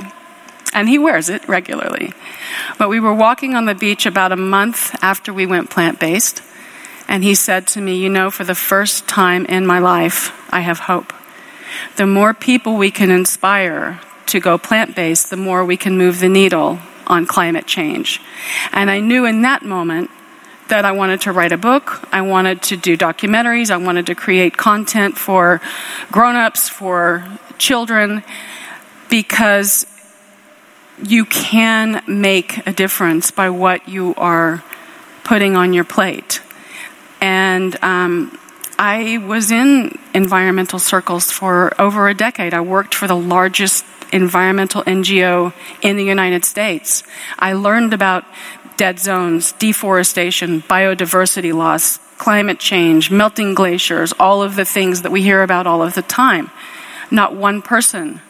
And 0.75 0.91
he 0.91 0.99
wears 0.99 1.31
it 1.31 1.49
regularly. 1.49 2.13
But 2.79 2.91
we 2.91 3.01
were 3.01 3.15
walking 3.15 3.55
on 3.55 3.65
the 3.65 3.75
beach 3.75 4.05
about 4.05 4.31
a 4.31 4.37
month 4.37 4.95
after 5.03 5.33
we 5.33 5.47
went 5.47 5.71
plant 5.71 5.99
based. 5.99 6.43
And 7.09 7.25
he 7.25 7.35
said 7.35 7.67
to 7.69 7.81
me, 7.81 7.97
You 7.97 8.11
know, 8.11 8.31
for 8.31 8.45
the 8.45 8.55
first 8.55 9.09
time 9.09 9.47
in 9.47 9.67
my 9.67 9.79
life, 9.79 10.37
I 10.53 10.61
have 10.61 10.81
hope. 10.81 11.15
The 11.97 12.07
more 12.07 12.35
people 12.35 12.77
we 12.77 12.91
can 12.91 13.11
inspire 13.11 14.01
to 14.27 14.39
go 14.39 14.59
plant 14.59 14.95
based, 14.95 15.31
the 15.31 15.39
more 15.39 15.65
we 15.65 15.79
can 15.79 15.97
move 15.97 16.21
the 16.21 16.29
needle 16.29 16.81
on 17.07 17.25
climate 17.25 17.67
change. 17.67 18.21
And 18.71 18.91
I 18.91 19.01
knew 19.01 19.25
in 19.25 19.41
that 19.43 19.63
moment 19.63 20.11
that 20.69 20.85
I 20.85 20.93
wanted 20.93 21.21
to 21.23 21.33
write 21.33 21.53
a 21.53 21.57
book, 21.57 22.07
I 22.13 22.23
wanted 22.23 22.63
to 22.63 22.77
do 22.77 22.97
documentaries, 22.97 23.71
I 23.71 23.77
wanted 23.77 24.07
to 24.07 24.15
create 24.15 24.57
content 24.57 25.17
for 25.17 25.61
grown 26.11 26.37
ups, 26.37 26.69
for 26.69 27.27
children, 27.59 28.23
because 29.09 29.87
you 31.03 31.25
can 31.25 32.03
make 32.07 32.67
a 32.67 32.73
difference 32.73 33.31
by 33.31 33.51
what 33.51 33.89
you 33.89 34.15
are 34.17 34.65
putting 35.25 35.57
on 35.57 35.73
your 35.73 35.85
plate. 35.85 36.41
And 37.21 37.77
um, 37.83 38.39
I 38.79 39.19
was 39.19 39.51
in 39.51 39.99
environmental 40.15 40.79
circles 40.79 41.31
for 41.31 41.79
over 41.81 42.09
a 42.09 42.15
decade. 42.15 42.55
I 42.55 42.61
worked 42.61 42.95
for 42.95 43.07
the 43.07 43.17
largest 43.17 43.85
environmental 44.13 44.83
NGO 44.85 45.53
in 45.83 45.97
the 45.97 46.05
United 46.05 46.45
States. 46.45 47.03
I 47.39 47.55
learned 47.55 47.93
about 47.93 48.25
dead 48.77 48.99
zones, 48.99 49.53
deforestation, 49.53 50.63
biodiversity 50.63 51.53
loss, 51.53 51.99
climate 52.19 52.59
change, 52.59 53.11
melting 53.11 53.55
glaciers, 53.55 54.13
all 54.19 54.43
of 54.43 54.57
the 54.57 54.65
things 54.65 55.03
that 55.03 55.13
we 55.13 55.23
hear 55.23 55.43
about 55.43 55.67
all 55.67 55.83
of 55.83 55.95
the 55.95 56.03
time. 56.03 56.51
Not 57.11 57.35
one 57.35 57.63
person 57.63 58.21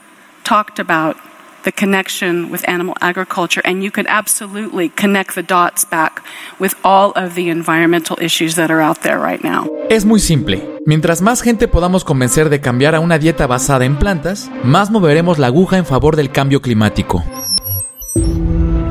talked 0.45 0.79
about 0.79 1.17
the 1.65 1.73
connection 1.73 2.51
with 2.51 2.67
animal 2.69 2.95
agriculture, 3.01 3.61
and 3.65 3.83
you 3.83 3.91
could 3.91 4.07
absolutely 4.09 4.89
connect 4.89 5.35
the 5.35 5.43
dots 5.43 5.85
back 5.85 6.23
with 6.61 6.75
all 6.85 7.11
of 7.17 7.35
the 7.35 7.51
environmental 7.51 8.17
issues 8.21 8.55
that 8.55 8.71
are 8.71 8.81
out 8.81 9.03
there 9.03 9.19
right 9.19 9.43
now. 9.43 9.67
Es 9.91 10.05
muy 10.05 10.21
simple. 10.21 10.63
Mientras 10.87 11.21
más 11.21 11.43
gente 11.43 11.67
podamos 11.67 12.05
convencer 12.05 12.49
de 12.49 12.61
cambiar 12.61 12.95
a 12.95 13.01
una 13.01 13.19
dieta 13.19 13.49
basada 13.49 13.85
en 13.85 13.99
plantas, 13.99 14.49
más 14.63 14.91
moveremos 14.91 15.39
la 15.39 15.49
aguja 15.49 15.77
en 15.77 15.85
favor 15.85 16.15
del 16.15 16.31
cambio 16.31 16.63
climático. 16.63 17.25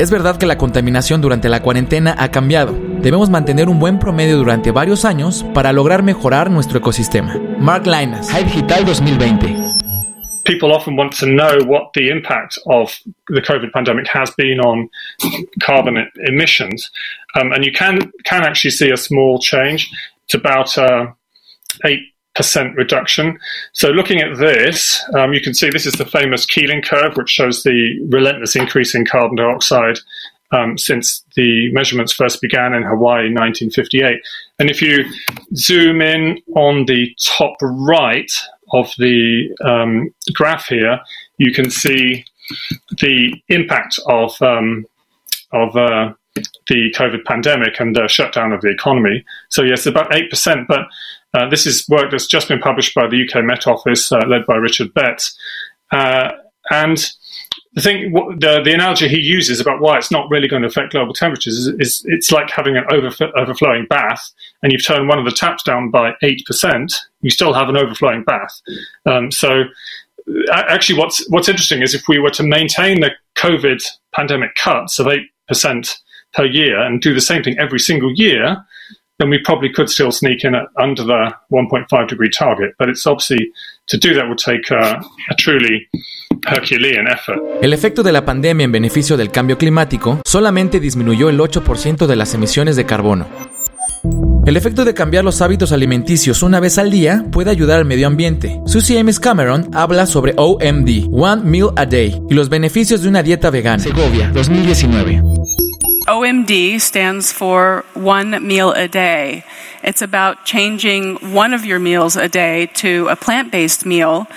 Es 0.05 0.11
verdad 0.11 0.37
que 0.37 0.45
la 0.45 0.59
contaminación 0.59 1.19
durante 1.19 1.49
la 1.49 1.63
cuarentena 1.63 2.15
ha 2.19 2.29
cambiado. 2.29 2.77
Debemos 3.01 3.31
mantener 3.31 3.69
un 3.69 3.79
buen 3.79 3.97
promedio 3.97 4.37
durante 4.37 4.69
varios 4.69 5.03
años 5.03 5.43
para 5.55 5.73
lograr 5.73 6.03
mejorar 6.03 6.51
nuestro 6.51 6.77
ecosistema. 6.77 7.35
Mark 7.57 7.87
Linas, 7.87 8.29
High 8.29 8.43
Digital 8.43 8.85
2020. 8.85 9.55
people 10.43 10.71
often 10.71 10.95
want 10.95 11.11
to 11.17 11.25
know 11.25 11.57
what 11.65 11.91
the 11.95 12.11
impact 12.11 12.59
of 12.67 12.95
the 13.29 13.41
COVID 13.41 13.71
pandemic 13.71 14.05
has 14.07 14.29
been 14.37 14.59
on 14.59 14.87
carbon 15.59 15.97
emissions, 16.27 16.91
um, 17.33 17.51
and 17.51 17.65
you 17.65 17.71
can 17.71 18.11
can 18.25 18.43
actually 18.43 18.69
see 18.69 18.91
a 18.91 18.97
small 18.97 19.39
change. 19.39 19.89
It's 20.25 20.35
about 20.35 20.77
uh, 20.77 21.07
eight 21.83 22.13
percent 22.35 22.75
reduction. 22.75 23.39
So 23.73 23.89
looking 23.89 24.21
at 24.21 24.37
this, 24.37 25.03
um, 25.15 25.33
you 25.33 25.41
can 25.41 25.53
see 25.53 25.69
this 25.69 25.85
is 25.85 25.93
the 25.93 26.05
famous 26.05 26.45
Keeling 26.45 26.81
curve, 26.81 27.15
which 27.15 27.29
shows 27.29 27.63
the 27.63 27.99
relentless 28.09 28.55
increase 28.55 28.93
in 28.93 29.05
carbon 29.05 29.37
dioxide 29.37 29.99
um, 30.51 30.77
since 30.77 31.25
the 31.35 31.71
measurements 31.73 32.13
first 32.13 32.41
began 32.41 32.73
in 32.73 32.83
Hawaii 32.83 33.27
in 33.27 33.33
1958. 33.33 34.19
And 34.59 34.69
if 34.69 34.81
you 34.81 35.05
zoom 35.55 36.01
in 36.01 36.39
on 36.55 36.85
the 36.85 37.15
top 37.23 37.55
right 37.61 38.31
of 38.73 38.91
the 38.97 39.49
um, 39.63 40.13
graph 40.33 40.67
here, 40.67 40.99
you 41.37 41.51
can 41.51 41.69
see 41.69 42.25
the 42.99 43.33
impact 43.49 43.99
of 44.07 44.39
um, 44.41 44.85
of 45.51 45.75
uh, 45.75 46.13
the 46.67 46.93
COVID 46.95 47.23
pandemic 47.25 47.79
and 47.79 47.95
the 47.95 48.07
shutdown 48.07 48.51
of 48.51 48.61
the 48.61 48.69
economy. 48.69 49.23
So 49.49 49.63
yes, 49.63 49.85
about 49.85 50.13
eight 50.13 50.29
percent, 50.29 50.67
but 50.67 50.81
uh, 51.35 51.49
this 51.49 51.65
is 51.65 51.87
work 51.89 52.11
that's 52.11 52.27
just 52.27 52.47
been 52.47 52.59
published 52.59 52.95
by 52.95 53.07
the 53.07 53.27
UK 53.27 53.43
Met 53.43 53.67
Office, 53.67 54.11
uh, 54.11 54.19
led 54.27 54.45
by 54.45 54.55
Richard 54.55 54.93
Betts, 54.93 55.37
uh, 55.91 56.31
and 56.71 57.11
the 57.73 57.81
thing, 57.81 58.13
the, 58.13 58.61
the 58.63 58.73
analogy 58.73 59.09
he 59.09 59.19
uses 59.19 59.59
about 59.59 59.81
why 59.81 59.97
it's 59.97 60.09
not 60.09 60.29
really 60.29 60.47
going 60.47 60.61
to 60.61 60.67
affect 60.69 60.93
global 60.93 61.13
temperatures 61.13 61.55
is, 61.55 61.67
is 61.79 62.03
it's 62.05 62.31
like 62.31 62.49
having 62.49 62.77
an 62.77 62.85
overflowing 62.89 63.85
bath, 63.89 64.31
and 64.63 64.71
you've 64.71 64.85
turned 64.85 65.09
one 65.09 65.19
of 65.19 65.25
the 65.25 65.31
taps 65.31 65.61
down 65.61 65.91
by 65.91 66.13
eight 66.23 66.45
percent. 66.45 66.93
You 67.19 67.29
still 67.29 67.53
have 67.53 67.67
an 67.67 67.75
overflowing 67.75 68.23
bath. 68.23 68.61
Um, 69.05 69.29
so, 69.29 69.65
actually, 70.53 70.97
what's 70.97 71.29
what's 71.29 71.49
interesting 71.49 71.81
is 71.81 71.93
if 71.93 72.07
we 72.07 72.17
were 72.17 72.31
to 72.31 72.43
maintain 72.43 73.01
the 73.01 73.11
COVID 73.37 73.83
pandemic 74.13 74.55
cuts 74.55 74.97
of 74.97 75.07
eight 75.07 75.27
percent 75.49 75.97
per 76.33 76.45
year 76.45 76.79
and 76.79 77.01
do 77.01 77.13
the 77.13 77.21
same 77.21 77.43
thing 77.43 77.59
every 77.59 77.79
single 77.79 78.13
year, 78.15 78.55
then 79.17 79.29
we 79.29 79.39
probably 79.43 79.71
could 79.71 79.89
still 79.89 80.11
sneak 80.11 80.43
in 80.43 80.55
at 80.55 80.67
under 80.77 81.03
the 81.03 81.33
1.5 81.51 82.07
degree 82.07 82.29
target. 82.29 82.75
But 82.77 82.89
it's 82.89 83.05
obviously 83.05 83.51
to 83.87 83.97
do 83.97 84.13
that 84.15 84.27
would 84.27 84.39
take 84.39 84.71
uh, 84.71 84.99
a 85.29 85.35
truly 85.35 85.87
Herculean 86.45 87.07
effort. 87.07 87.39
El 87.61 87.73
efecto 87.73 88.03
de 88.03 88.11
la 88.11 88.25
pandemia 88.25 88.65
en 88.65 88.71
beneficio 88.71 89.17
del 89.17 89.31
cambio 89.31 89.57
climático 89.57 90.21
solamente 90.25 90.79
disminuyó 90.79 91.29
el 91.29 91.39
8% 91.39 92.07
de 92.07 92.15
las 92.15 92.33
emisiones 92.33 92.75
de 92.75 92.85
carbono. 92.85 93.27
El 94.45 94.57
efecto 94.57 94.85
de 94.85 94.93
cambiar 94.93 95.23
los 95.23 95.41
hábitos 95.41 95.71
alimenticios 95.71 96.43
una 96.43 96.59
vez 96.59 96.77
al 96.77 96.91
día 96.91 97.25
puede 97.31 97.49
ayudar 97.49 97.79
al 97.79 97.85
medio 97.85 98.05
ambiente. 98.05 98.61
Susie 98.67 98.99
Ames 98.99 99.19
Cameron 99.19 99.71
habla 99.73 100.05
sobre 100.05 100.35
OMD, 100.37 101.09
One 101.11 101.41
Meal 101.43 101.69
a 101.75 101.85
Day, 101.87 102.21
y 102.29 102.35
los 102.35 102.49
beneficios 102.49 103.01
de 103.01 103.09
una 103.09 103.23
dieta 103.23 103.49
vegana. 103.49 103.81
Segovia, 103.81 104.29
2019. 104.31 105.23
OMD 106.05 106.79
stands 106.81 107.31
for 107.31 107.83
one 107.95 108.45
meal 108.45 108.71
a 108.73 108.87
day. 108.87 109.43
It's 109.81 110.03
about 110.03 110.45
changing 110.45 111.33
one 111.33 111.51
of 111.51 111.65
your 111.65 111.79
meals 111.79 112.15
a 112.15 112.29
day 112.29 112.67
to 112.75 113.07
a 113.07 113.15
plant 113.15 113.51
based 113.51 113.87
meal. 113.87 114.27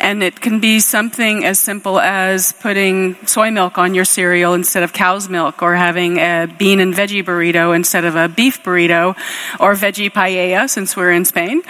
And 0.00 0.22
it 0.22 0.40
can 0.40 0.60
be 0.60 0.78
something 0.78 1.44
as 1.44 1.58
simple 1.58 1.98
as 1.98 2.52
putting 2.52 3.16
soy 3.26 3.50
milk 3.50 3.78
on 3.78 3.96
your 3.96 4.04
cereal 4.04 4.54
instead 4.54 4.84
of 4.84 4.92
cow's 4.92 5.28
milk, 5.28 5.60
or 5.60 5.74
having 5.74 6.18
a 6.18 6.46
bean 6.56 6.78
and 6.78 6.94
veggie 6.94 7.24
burrito 7.24 7.74
instead 7.74 8.04
of 8.04 8.14
a 8.14 8.28
beef 8.28 8.62
burrito, 8.62 9.16
or 9.58 9.74
veggie 9.74 10.12
paella 10.12 10.70
since 10.70 10.96
we're 10.96 11.10
in 11.10 11.24
Spain, 11.24 11.62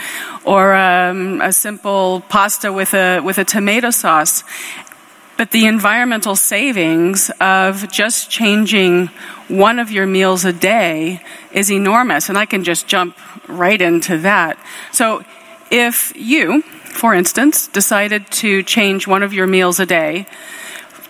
or 0.45 0.75
um, 0.75 1.41
a 1.41 1.55
simple 1.55 2.23
pasta 2.29 2.71
with 2.71 2.93
a 2.93 3.21
with 3.21 3.39
a 3.39 3.45
tomato 3.45 3.89
sauce. 3.89 4.45
But 5.39 5.53
the 5.53 5.65
environmental 5.67 6.37
savings 6.37 7.31
of 7.41 7.91
just 7.93 8.29
changing 8.29 9.07
one 9.47 9.79
of 9.79 9.93
your 9.93 10.05
meals 10.05 10.45
a 10.45 10.53
day 10.53 11.23
is 11.53 11.71
enormous. 11.71 12.29
And 12.29 12.37
I 12.37 12.45
can 12.45 12.65
just 12.65 12.89
jump 12.89 13.17
right 13.47 13.81
into 13.81 14.19
that. 14.19 14.59
So 14.91 15.25
if 15.71 16.13
you, 16.17 16.63
for 16.63 17.15
instance, 17.15 17.69
decided 17.69 18.29
to 18.33 18.65
change 18.65 19.07
one 19.07 19.23
of 19.23 19.33
your 19.33 19.47
meals 19.47 19.79
a 19.79 19.87
day 19.87 20.27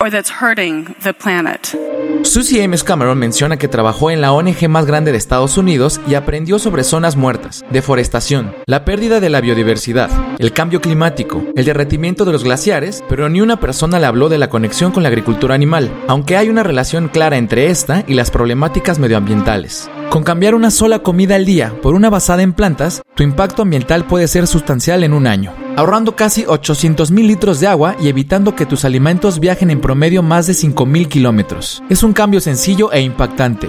or 0.00 0.10
that's 0.10 0.30
hurting 0.40 0.94
the 1.02 1.12
planet. 1.12 1.74
Susie 2.22 2.62
Ames 2.62 2.84
Cameron 2.84 3.18
menciona 3.18 3.58
que 3.58 3.68
trabajó 3.68 4.10
en 4.10 4.20
la 4.20 4.32
ONG 4.32 4.68
más 4.68 4.86
grande 4.86 5.12
de 5.12 5.18
Estados 5.18 5.58
Unidos 5.58 6.00
y 6.06 6.14
aprendió 6.14 6.58
sobre 6.58 6.84
zonas 6.84 7.16
muertas, 7.16 7.64
deforestación, 7.70 8.54
la 8.66 8.84
pérdida 8.84 9.20
de 9.20 9.30
la 9.30 9.40
biodiversidad, 9.40 10.10
el 10.38 10.52
cambio 10.52 10.80
climático, 10.80 11.44
el 11.54 11.64
derretimiento 11.64 12.24
de 12.24 12.32
los 12.32 12.44
glaciares, 12.44 13.04
pero 13.08 13.28
ni 13.28 13.40
una 13.40 13.60
persona 13.60 13.98
le 13.98 14.06
habló 14.06 14.28
de 14.28 14.38
la 14.38 14.48
conexión 14.48 14.92
con 14.92 15.02
la 15.02 15.10
agricultura 15.10 15.54
animal, 15.54 15.90
aunque 16.08 16.36
hay 16.36 16.48
una 16.48 16.62
relación 16.62 17.08
clara 17.08 17.36
entre 17.36 17.70
esta 17.70 18.04
y 18.06 18.14
las 18.14 18.30
problemáticas 18.30 18.98
medioambientales. 18.98 19.90
Con 20.10 20.22
cambiar 20.22 20.54
una 20.54 20.70
sola 20.70 21.00
comida 21.00 21.34
al 21.34 21.44
día 21.44 21.74
por 21.82 21.94
una 21.94 22.08
basada 22.10 22.42
en 22.42 22.52
plantas, 22.52 23.02
tu 23.14 23.22
impacto 23.22 23.62
ambiental 23.62 24.06
puede 24.06 24.28
ser 24.28 24.46
sustancial 24.46 25.04
en 25.04 25.12
un 25.12 25.26
año, 25.26 25.52
ahorrando 25.76 26.16
casi 26.16 26.44
800 26.46 27.10
mil 27.10 27.26
litros 27.26 27.60
de 27.60 27.66
agua 27.66 27.96
y 28.00 28.08
evitando 28.08 28.54
que 28.54 28.66
tus 28.66 28.84
alimentos 28.84 29.40
viajen 29.40 29.70
en 29.70 29.80
promedio 29.80 30.22
más 30.22 30.46
de 30.46 30.54
5 30.54 30.86
mil 30.86 31.08
kilómetros. 31.08 31.82
Es 31.88 32.02
un 32.02 32.12
cambio 32.12 32.40
sencillo 32.40 32.92
e 32.92 33.00
impactante. 33.00 33.68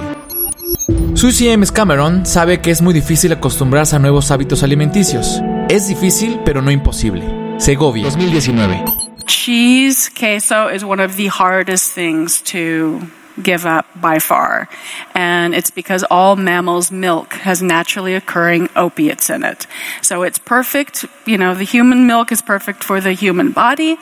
Susie 1.15 1.51
M. 1.51 1.65
Cameron 1.73 2.25
sabe 2.25 2.61
que 2.61 2.71
es 2.71 2.81
muy 2.81 2.93
difícil 2.93 3.31
acostumbrarse 3.31 3.95
a 3.95 3.99
nuevos 3.99 4.31
hábitos 4.31 4.63
alimenticios. 4.63 5.41
Es 5.69 5.87
difícil, 5.87 6.39
pero 6.45 6.61
no 6.61 6.71
imposible. 6.71 7.23
Segovia, 7.57 8.03
2019. 8.03 8.83
Cheese, 9.25 10.11
queso 10.13 10.69
is 10.69 10.83
one 10.83 11.03
of 11.03 11.15
the 11.15 11.27
hardest 11.27 11.95
things 11.95 12.41
to 12.43 12.99
give 13.41 13.65
up 13.65 13.85
by 13.99 14.19
far. 14.19 14.67
And 15.13 15.53
it's 15.53 15.71
because 15.71 16.03
all 16.09 16.35
mammals' 16.35 16.91
milk 16.91 17.33
has 17.33 17.61
naturally 17.61 18.15
occurring 18.15 18.69
opiates 18.75 19.29
in 19.29 19.43
it. 19.43 19.67
So 20.01 20.23
it's 20.23 20.39
perfect, 20.39 21.05
you 21.25 21.37
know, 21.37 21.53
the 21.53 21.63
human 21.63 22.07
milk 22.07 22.31
is 22.31 22.41
perfect 22.41 22.83
for 22.83 23.01
the 23.01 23.13
human 23.13 23.51
body. 23.51 23.97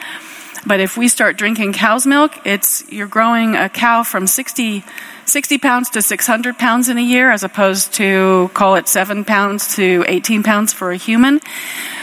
But 0.65 0.79
if 0.79 0.95
we 0.95 1.09
start 1.09 1.37
drinking 1.37 1.73
cow's 1.73 2.07
milk, 2.07 2.33
it's 2.45 2.89
you're 2.89 3.07
growing 3.07 3.55
a 3.55 3.67
cow 3.67 4.03
from 4.03 4.27
60, 4.27 4.83
60 5.25 5.57
pounds 5.57 5.89
to 5.89 6.01
600 6.01 6.57
pounds 6.57 6.87
in 6.87 6.97
a 6.97 7.01
year, 7.01 7.31
as 7.31 7.43
opposed 7.43 7.93
to 7.95 8.49
call 8.53 8.75
it 8.75 8.87
7 8.87 9.25
pounds 9.25 9.75
to 9.75 10.05
18 10.07 10.41
pounds 10.41 10.71
for 10.71 10.91
a 10.91 10.97
human. 10.97 11.41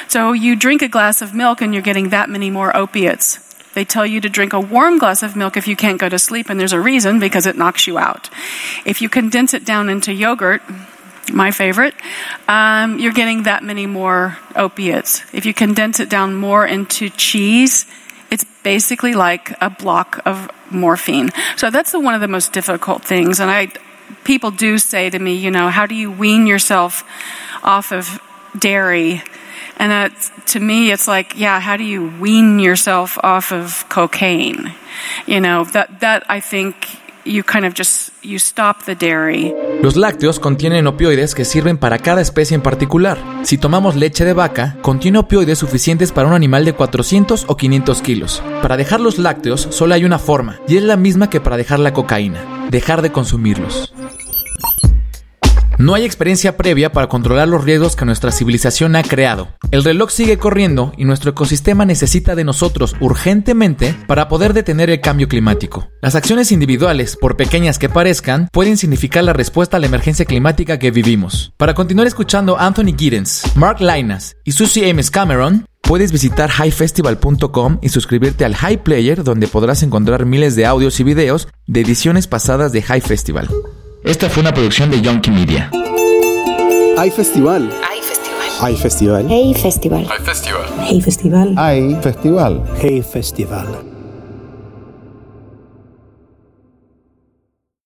So 0.09 0.33
you 0.33 0.57
drink 0.57 0.83
a 0.83 0.89
glass 0.89 1.23
of 1.23 1.35
milk 1.35 1.63
and 1.63 1.73
you're 1.73 1.83
getting 1.83 2.11
that 2.11 2.29
many 2.29 2.51
more 2.51 2.77
opiates. 2.77 3.50
They 3.75 3.85
tell 3.85 4.05
you 4.05 4.21
to 4.21 4.29
drink 4.29 4.53
a 4.53 4.61
warm 4.61 4.99
glass 4.99 5.23
of 5.23 5.37
milk 5.37 5.57
if 5.57 5.69
you 5.69 5.77
can't 5.77 6.01
go 6.01 6.09
to 6.09 6.19
sleep, 6.19 6.51
and 6.51 6.59
there's 6.59 6.73
a 6.73 6.81
reason 6.81 7.21
because 7.21 7.47
it 7.47 7.57
knocks 7.57 7.87
you 7.87 7.99
out. 7.99 8.29
If 8.85 9.01
you 9.01 9.09
condense 9.09 9.55
it 9.55 9.65
down 9.65 9.89
into 9.89 10.13
yogurt, 10.13 10.63
my 11.33 11.51
favorite, 11.51 11.95
um, 12.49 12.99
you're 12.99 13.13
getting 13.13 13.45
that 13.45 13.63
many 13.63 13.87
more 13.87 14.39
opiates. 14.57 15.23
If 15.33 15.47
you 15.47 15.55
condense 15.55 16.01
it 16.01 16.09
down 16.09 16.35
more 16.35 16.67
into 16.67 17.09
cheese, 17.11 17.87
it's 18.31 18.45
basically 18.63 19.15
like 19.15 19.53
a 19.61 19.71
block 19.71 20.21
of 20.25 20.51
morphine. 20.71 21.31
So 21.57 21.71
that's 21.71 21.93
one 21.93 22.15
of 22.15 22.21
the 22.21 22.29
most 22.29 22.53
difficult 22.53 23.05
things. 23.05 23.41
And 23.41 23.51
I, 23.51 23.69
people 24.25 24.51
do 24.51 24.79
say 24.79 25.11
to 25.11 25.19
me, 25.19 25.35
you 25.35 25.51
know, 25.51 25.69
how 25.69 25.87
do 25.87 25.95
you 25.95 26.11
wean 26.11 26.47
yourself 26.47 27.05
off 27.63 27.93
of 27.93 28.21
dairy? 28.59 29.23
And 29.81 30.13
to 30.49 30.61
me, 30.61 30.93
it's 30.93 31.09
like, 31.09 31.35
yeah, 31.39 31.59
how 31.59 31.79
do 31.79 31.85
you 31.85 32.13
wean 32.21 32.61
yourself 32.61 33.17
off 33.23 33.51
of 33.51 33.87
cocaine? 33.89 34.75
You 35.27 35.41
know, 35.41 35.65
that, 35.73 36.01
that 36.01 36.23
I 36.29 36.43
think 36.43 36.77
you 37.25 37.43
kind 37.43 37.65
of 37.65 37.73
just, 37.73 38.13
you 38.23 38.39
stop 38.39 38.85
the 38.85 38.95
dairy. 38.95 39.55
Los 39.83 39.97
lácteos 39.97 40.39
contienen 40.39 40.87
opioides 40.87 41.35
que 41.35 41.47
sirven 41.47 41.79
para 41.79 41.99
cada 41.99 42.21
especie 42.21 42.55
en 42.55 42.61
particular. 42.61 43.17
Si 43.43 43.57
tomamos 43.57 43.97
leche 43.97 44.27
de 44.27 44.35
vaca, 44.35 44.77
contiene 44.83 45.19
opioides 45.19 45.59
suficientes 45.59 46.13
para 46.13 46.29
un 46.29 46.35
animal 46.35 46.67
de 46.67 46.75
400 46.75 47.47
o 47.49 47.57
500 47.57 48.03
kilos. 48.03 48.43
Para 48.61 48.77
dejar 48.77 49.01
los 49.01 49.19
lácteos 49.19 49.67
solo 49.71 49.95
hay 49.95 50.05
una 50.05 50.19
forma, 50.19 50.59
y 50.69 50.77
es 50.77 50.83
la 50.83 50.99
misma 50.99 51.31
que 51.31 51.41
para 51.41 51.57
dejar 51.57 51.79
la 51.79 51.95
cocaína, 51.95 52.69
dejar 52.69 53.01
de 53.01 53.13
consumirlos. 53.13 53.95
No 55.81 55.95
hay 55.95 56.05
experiencia 56.05 56.59
previa 56.59 56.93
para 56.93 57.09
controlar 57.09 57.49
los 57.49 57.65
riesgos 57.65 57.97
que 57.97 58.05
nuestra 58.05 58.33
civilización 58.33 58.97
ha 58.97 59.03
creado. 59.03 59.49
El 59.71 59.83
reloj 59.83 60.11
sigue 60.11 60.37
corriendo 60.37 60.93
y 60.99 61.07
nuestro 61.07 61.31
ecosistema 61.31 61.87
necesita 61.87 62.35
de 62.35 62.45
nosotros 62.45 62.95
urgentemente 63.01 63.97
para 64.07 64.29
poder 64.29 64.53
detener 64.53 64.91
el 64.91 65.01
cambio 65.01 65.27
climático. 65.27 65.89
Las 66.03 66.17
acciones 66.17 66.53
individuales, 66.53 67.17
por 67.17 67.39
pequeñas 67.39 67.79
que 67.79 67.89
parezcan, 67.89 68.51
pueden 68.53 68.77
significar 68.77 69.25
la 69.25 69.33
respuesta 69.33 69.79
a 69.79 69.81
la 69.81 69.87
emergencia 69.87 70.27
climática 70.27 70.79
que 70.79 70.91
vivimos. 70.91 71.55
Para 71.57 71.73
continuar 71.73 72.07
escuchando 72.07 72.59
Anthony 72.59 72.95
Giddens, 72.95 73.45
Mark 73.55 73.81
Linas 73.81 74.37
y 74.45 74.53
Susie 74.53 74.91
Ames 74.91 75.11
Cameron, 75.11 75.65
Puedes 75.81 76.13
visitar 76.13 76.51
highfestival.com 76.51 77.79
y 77.83 77.89
suscribirte 77.89 78.45
al 78.45 78.55
High 78.55 78.85
Player 78.85 79.25
donde 79.25 79.49
podrás 79.49 79.83
encontrar 79.83 80.25
miles 80.25 80.55
de 80.55 80.65
audios 80.65 81.01
y 81.01 81.05
videos 81.05 81.49
de 81.67 81.81
ediciones 81.81 82.29
pasadas 82.29 82.71
de 82.71 82.83
High 82.83 83.01
Festival. 83.01 83.49
Esta 84.05 84.31
fue 84.31 84.41
una 84.41 84.53
producción 84.55 84.91
de 84.91 85.01
Yonky 85.03 85.31
Media. 85.31 85.71
Hay 86.97 87.11
festival. 87.11 87.71
Hay 87.89 88.01
festival. 88.01 88.49
Hay 88.61 88.77
festival. 88.77 89.27
Hey 89.29 89.55
Festival. 89.55 90.07
Hay 90.11 90.19
festival. 90.25 90.67
Hey 90.87 91.01
Festival. 91.03 91.55
Hay 91.59 91.95
festival. 92.03 92.65
Hey 92.81 93.03
festival. 93.03 93.90